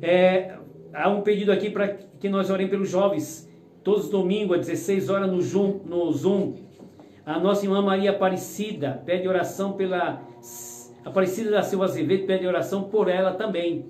É, 0.00 0.54
há 0.94 1.10
um 1.10 1.20
pedido 1.20 1.52
aqui 1.52 1.68
para 1.68 1.88
que 1.88 2.28
nós 2.28 2.48
oremos 2.48 2.70
pelos 2.70 2.88
jovens, 2.88 3.50
todos 3.84 4.04
os 4.04 4.10
domingos, 4.10 4.60
às 4.60 4.66
16 4.66 5.10
horas 5.10 5.30
no 5.30 5.40
Zoom, 5.40 5.80
no 5.84 6.10
Zoom 6.12 6.65
a 7.26 7.40
nossa 7.40 7.64
irmã 7.64 7.82
Maria 7.82 8.12
Aparecida 8.12 9.02
pede 9.04 9.26
oração 9.26 9.72
pela 9.72 10.22
Aparecida 11.04 11.50
da 11.50 11.62
Silva 11.62 11.86
Azevedo, 11.86 12.24
pede 12.24 12.46
oração 12.46 12.84
por 12.84 13.08
ela 13.08 13.32
também. 13.32 13.86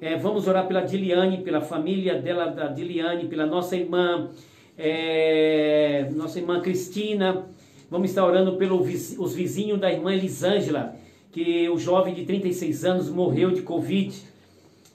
É, 0.00 0.16
vamos 0.16 0.48
orar 0.48 0.66
pela 0.66 0.80
Diliane, 0.80 1.42
pela 1.42 1.60
família 1.60 2.20
dela, 2.20 2.46
da 2.46 2.68
Diliane, 2.68 3.28
pela 3.28 3.44
nossa 3.44 3.76
irmã, 3.76 4.30
é, 4.76 6.08
nossa 6.14 6.38
irmã 6.38 6.60
Cristina. 6.62 7.46
Vamos 7.90 8.08
estar 8.08 8.24
orando 8.24 8.56
pelos 8.56 9.18
os 9.18 9.34
vizinhos 9.34 9.78
da 9.78 9.92
irmã 9.92 10.14
Elisângela, 10.14 10.96
que 11.30 11.68
o 11.68 11.78
jovem 11.78 12.14
de 12.14 12.24
36 12.24 12.84
anos 12.86 13.10
morreu 13.10 13.50
de 13.50 13.60
Covid 13.60 14.16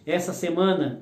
essa 0.04 0.34
semana. 0.34 1.02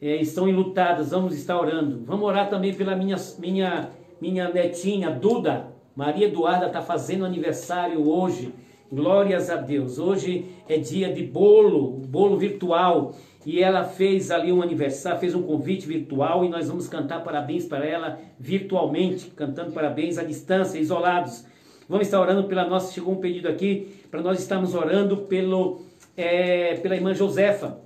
É, 0.00 0.16
estão 0.16 0.48
enlutadas, 0.48 1.10
vamos 1.10 1.36
estar 1.36 1.56
orando. 1.56 2.02
Vamos 2.04 2.26
orar 2.26 2.50
também 2.50 2.74
pela 2.74 2.96
minha, 2.96 3.16
minha, 3.38 3.90
minha 4.20 4.48
netinha, 4.48 5.08
Duda, 5.10 5.71
Maria 5.94 6.26
Eduarda 6.26 6.66
está 6.66 6.80
fazendo 6.80 7.24
aniversário 7.24 8.08
hoje. 8.08 8.52
Glórias 8.90 9.50
a 9.50 9.56
Deus. 9.56 9.98
Hoje 9.98 10.46
é 10.66 10.78
dia 10.78 11.12
de 11.12 11.22
bolo, 11.22 11.90
bolo 12.08 12.38
virtual. 12.38 13.14
E 13.44 13.62
ela 13.62 13.84
fez 13.84 14.30
ali 14.30 14.50
um 14.50 14.62
aniversário, 14.62 15.20
fez 15.20 15.34
um 15.34 15.42
convite 15.42 15.86
virtual 15.86 16.44
e 16.44 16.48
nós 16.48 16.68
vamos 16.68 16.88
cantar 16.88 17.22
parabéns 17.22 17.66
para 17.66 17.84
ela 17.84 18.18
virtualmente, 18.38 19.30
cantando 19.30 19.72
parabéns 19.72 20.16
à 20.16 20.24
distância, 20.24 20.78
isolados. 20.78 21.44
Vamos 21.86 22.06
estar 22.06 22.20
orando 22.20 22.44
pela 22.44 22.66
nossa. 22.66 22.92
Chegou 22.92 23.12
um 23.12 23.20
pedido 23.20 23.48
aqui 23.48 23.94
para 24.10 24.22
nós 24.22 24.38
estarmos 24.40 24.74
orando 24.74 25.18
pelo, 25.18 25.82
é, 26.16 26.76
pela 26.76 26.94
irmã 26.94 27.12
Josefa. 27.12 27.78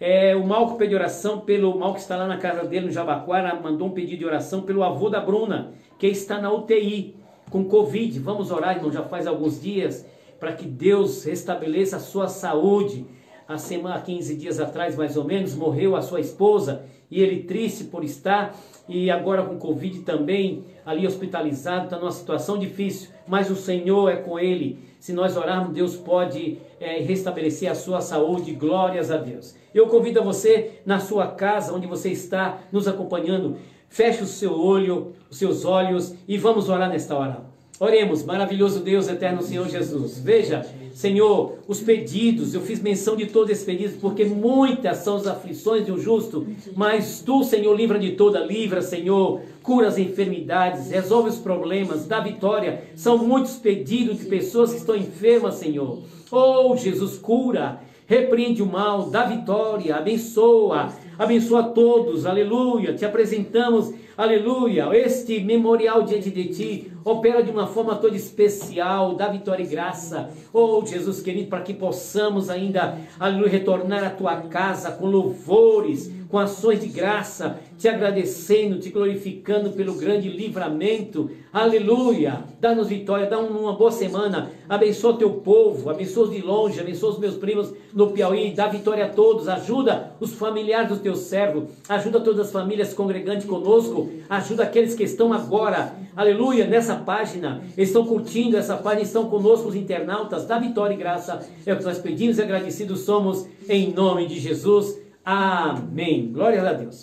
É, 0.00 0.34
o 0.34 0.46
Malco 0.46 0.78
pede 0.78 0.94
oração 0.94 1.40
pelo 1.40 1.78
Malco 1.78 1.96
que 1.96 2.00
está 2.00 2.16
lá 2.16 2.26
na 2.26 2.38
casa 2.38 2.66
dele, 2.66 2.86
no 2.86 2.92
Jabaquara, 2.92 3.54
mandou 3.60 3.88
um 3.88 3.92
pedido 3.92 4.20
de 4.20 4.24
oração 4.24 4.62
pelo 4.62 4.82
avô 4.82 5.10
da 5.10 5.20
Bruna, 5.20 5.72
que 5.98 6.06
está 6.06 6.40
na 6.40 6.50
UTI 6.50 7.21
com 7.52 7.64
Covid. 7.66 8.18
Vamos 8.18 8.50
orar, 8.50 8.76
irmão, 8.76 8.90
já 8.90 9.02
faz 9.02 9.26
alguns 9.26 9.60
dias, 9.60 10.06
para 10.40 10.54
que 10.54 10.66
Deus 10.66 11.22
restabeleça 11.22 11.96
a 11.96 12.00
sua 12.00 12.26
saúde. 12.26 13.06
Há 13.46 13.58
semana, 13.58 14.00
15 14.00 14.34
dias 14.36 14.58
atrás, 14.58 14.96
mais 14.96 15.16
ou 15.18 15.24
menos, 15.24 15.54
morreu 15.54 15.94
a 15.94 16.00
sua 16.00 16.20
esposa 16.20 16.84
e 17.10 17.20
ele 17.20 17.42
triste 17.42 17.84
por 17.84 18.02
estar 18.02 18.56
e 18.88 19.10
agora 19.10 19.42
com 19.42 19.58
Covid 19.58 20.00
também 20.00 20.64
ali 20.84 21.06
hospitalizado, 21.06 21.84
está 21.84 21.98
numa 21.98 22.10
situação 22.10 22.58
difícil, 22.58 23.10
mas 23.28 23.50
o 23.50 23.54
Senhor 23.54 24.10
é 24.10 24.16
com 24.16 24.38
ele. 24.38 24.78
Se 24.98 25.12
nós 25.12 25.36
orarmos, 25.36 25.74
Deus 25.74 25.94
pode 25.94 26.58
é, 26.80 27.00
restabelecer 27.00 27.70
a 27.70 27.74
sua 27.74 28.00
saúde. 28.00 28.52
Glórias 28.52 29.10
a 29.10 29.18
Deus. 29.18 29.54
Eu 29.74 29.88
convido 29.88 30.20
a 30.20 30.24
você 30.24 30.80
na 30.86 30.98
sua 30.98 31.26
casa, 31.26 31.74
onde 31.74 31.86
você 31.86 32.10
está 32.10 32.60
nos 32.72 32.88
acompanhando, 32.88 33.58
feche 33.92 34.22
o 34.22 34.26
seu 34.26 34.58
olho, 34.58 35.12
os 35.30 35.36
seus 35.36 35.66
olhos 35.66 36.14
e 36.26 36.38
vamos 36.38 36.68
orar 36.70 36.88
nesta 36.88 37.14
hora. 37.14 37.52
Oremos, 37.78 38.22
maravilhoso 38.24 38.80
Deus, 38.80 39.06
eterno 39.06 39.42
Senhor 39.42 39.68
Jesus. 39.68 40.18
Veja, 40.18 40.64
Senhor, 40.94 41.58
os 41.68 41.80
pedidos, 41.80 42.54
eu 42.54 42.60
fiz 42.60 42.80
menção 42.80 43.16
de 43.16 43.26
todos 43.26 43.50
esses 43.50 43.64
pedidos, 43.64 43.96
porque 43.96 44.24
muitas 44.24 44.98
são 44.98 45.16
as 45.16 45.26
aflições 45.26 45.84
de 45.84 45.92
um 45.92 45.98
justo, 45.98 46.46
mas 46.74 47.22
tu, 47.24 47.44
Senhor, 47.44 47.74
livra 47.74 47.98
de 47.98 48.12
toda, 48.12 48.40
livra, 48.40 48.80
Senhor, 48.80 49.42
cura 49.62 49.88
as 49.88 49.98
enfermidades, 49.98 50.90
resolve 50.90 51.30
os 51.30 51.38
problemas, 51.38 52.06
dá 52.06 52.20
vitória. 52.20 52.84
São 52.94 53.18
muitos 53.18 53.56
pedidos 53.56 54.18
de 54.18 54.26
pessoas 54.26 54.70
que 54.72 54.78
estão 54.78 54.96
enfermas, 54.96 55.56
Senhor. 55.56 55.98
Oh, 56.30 56.74
Jesus, 56.76 57.18
cura, 57.18 57.80
repreende 58.06 58.62
o 58.62 58.66
mal, 58.66 59.10
dá 59.10 59.24
vitória, 59.24 59.96
abençoa, 59.96 60.92
abençoa 61.22 61.62
todos, 61.64 62.26
aleluia. 62.26 62.94
Te 62.94 63.04
apresentamos, 63.04 63.94
aleluia, 64.16 64.88
este 64.92 65.40
memorial 65.40 66.02
diante 66.02 66.30
de 66.30 66.46
ti, 66.46 66.92
opera 67.04 67.42
de 67.42 67.50
uma 67.50 67.66
forma 67.66 67.94
toda 67.94 68.16
especial, 68.16 69.14
dá 69.14 69.28
vitória 69.28 69.62
e 69.62 69.66
graça. 69.66 70.30
Oh, 70.52 70.84
Jesus 70.84 71.20
querido, 71.20 71.48
para 71.48 71.62
que 71.62 71.74
possamos 71.74 72.50
ainda, 72.50 72.98
aleluia, 73.18 73.50
retornar 73.50 74.04
à 74.04 74.10
tua 74.10 74.36
casa 74.42 74.90
com 74.90 75.06
louvores, 75.06 76.12
com 76.28 76.38
ações 76.38 76.80
de 76.80 76.88
graça, 76.88 77.58
te 77.82 77.88
agradecendo, 77.88 78.78
te 78.78 78.90
glorificando 78.90 79.70
pelo 79.70 79.94
grande 79.94 80.28
livramento. 80.28 81.28
Aleluia! 81.52 82.44
Dá-nos 82.60 82.86
vitória, 82.86 83.26
dá 83.26 83.40
uma 83.40 83.72
boa 83.72 83.90
semana. 83.90 84.52
Abençoa 84.68 85.18
teu 85.18 85.30
povo, 85.30 85.90
abençoa 85.90 86.26
os 86.26 86.30
de 86.30 86.40
longe, 86.40 86.78
abençoa 86.78 87.10
os 87.10 87.18
meus 87.18 87.34
primos 87.34 87.74
no 87.92 88.12
Piauí, 88.12 88.52
dá 88.52 88.68
vitória 88.68 89.06
a 89.06 89.08
todos, 89.08 89.48
ajuda 89.48 90.12
os 90.20 90.32
familiares 90.32 90.90
do 90.90 90.98
teu 90.98 91.16
servo, 91.16 91.70
ajuda 91.88 92.20
todas 92.20 92.46
as 92.46 92.52
famílias 92.52 92.94
congregantes 92.94 93.48
conosco, 93.48 94.08
ajuda 94.30 94.62
aqueles 94.62 94.94
que 94.94 95.02
estão 95.02 95.32
agora, 95.32 95.92
aleluia, 96.14 96.64
nessa 96.68 96.94
página, 96.94 97.64
estão 97.76 98.06
curtindo 98.06 98.56
essa 98.56 98.76
página, 98.76 99.02
estão 99.02 99.28
conosco 99.28 99.66
os 99.66 99.74
internautas, 99.74 100.46
dá 100.46 100.56
vitória 100.56 100.94
e 100.94 100.96
graça. 100.96 101.44
É 101.66 101.72
o 101.72 101.76
que 101.76 101.82
nós 101.82 101.98
pedimos 101.98 102.38
e 102.38 102.42
agradecidos 102.42 103.00
somos 103.00 103.44
em 103.68 103.92
nome 103.92 104.28
de 104.28 104.38
Jesus. 104.38 105.00
Amém. 105.24 106.30
Glória 106.32 106.62
a 106.62 106.72
Deus. 106.72 107.00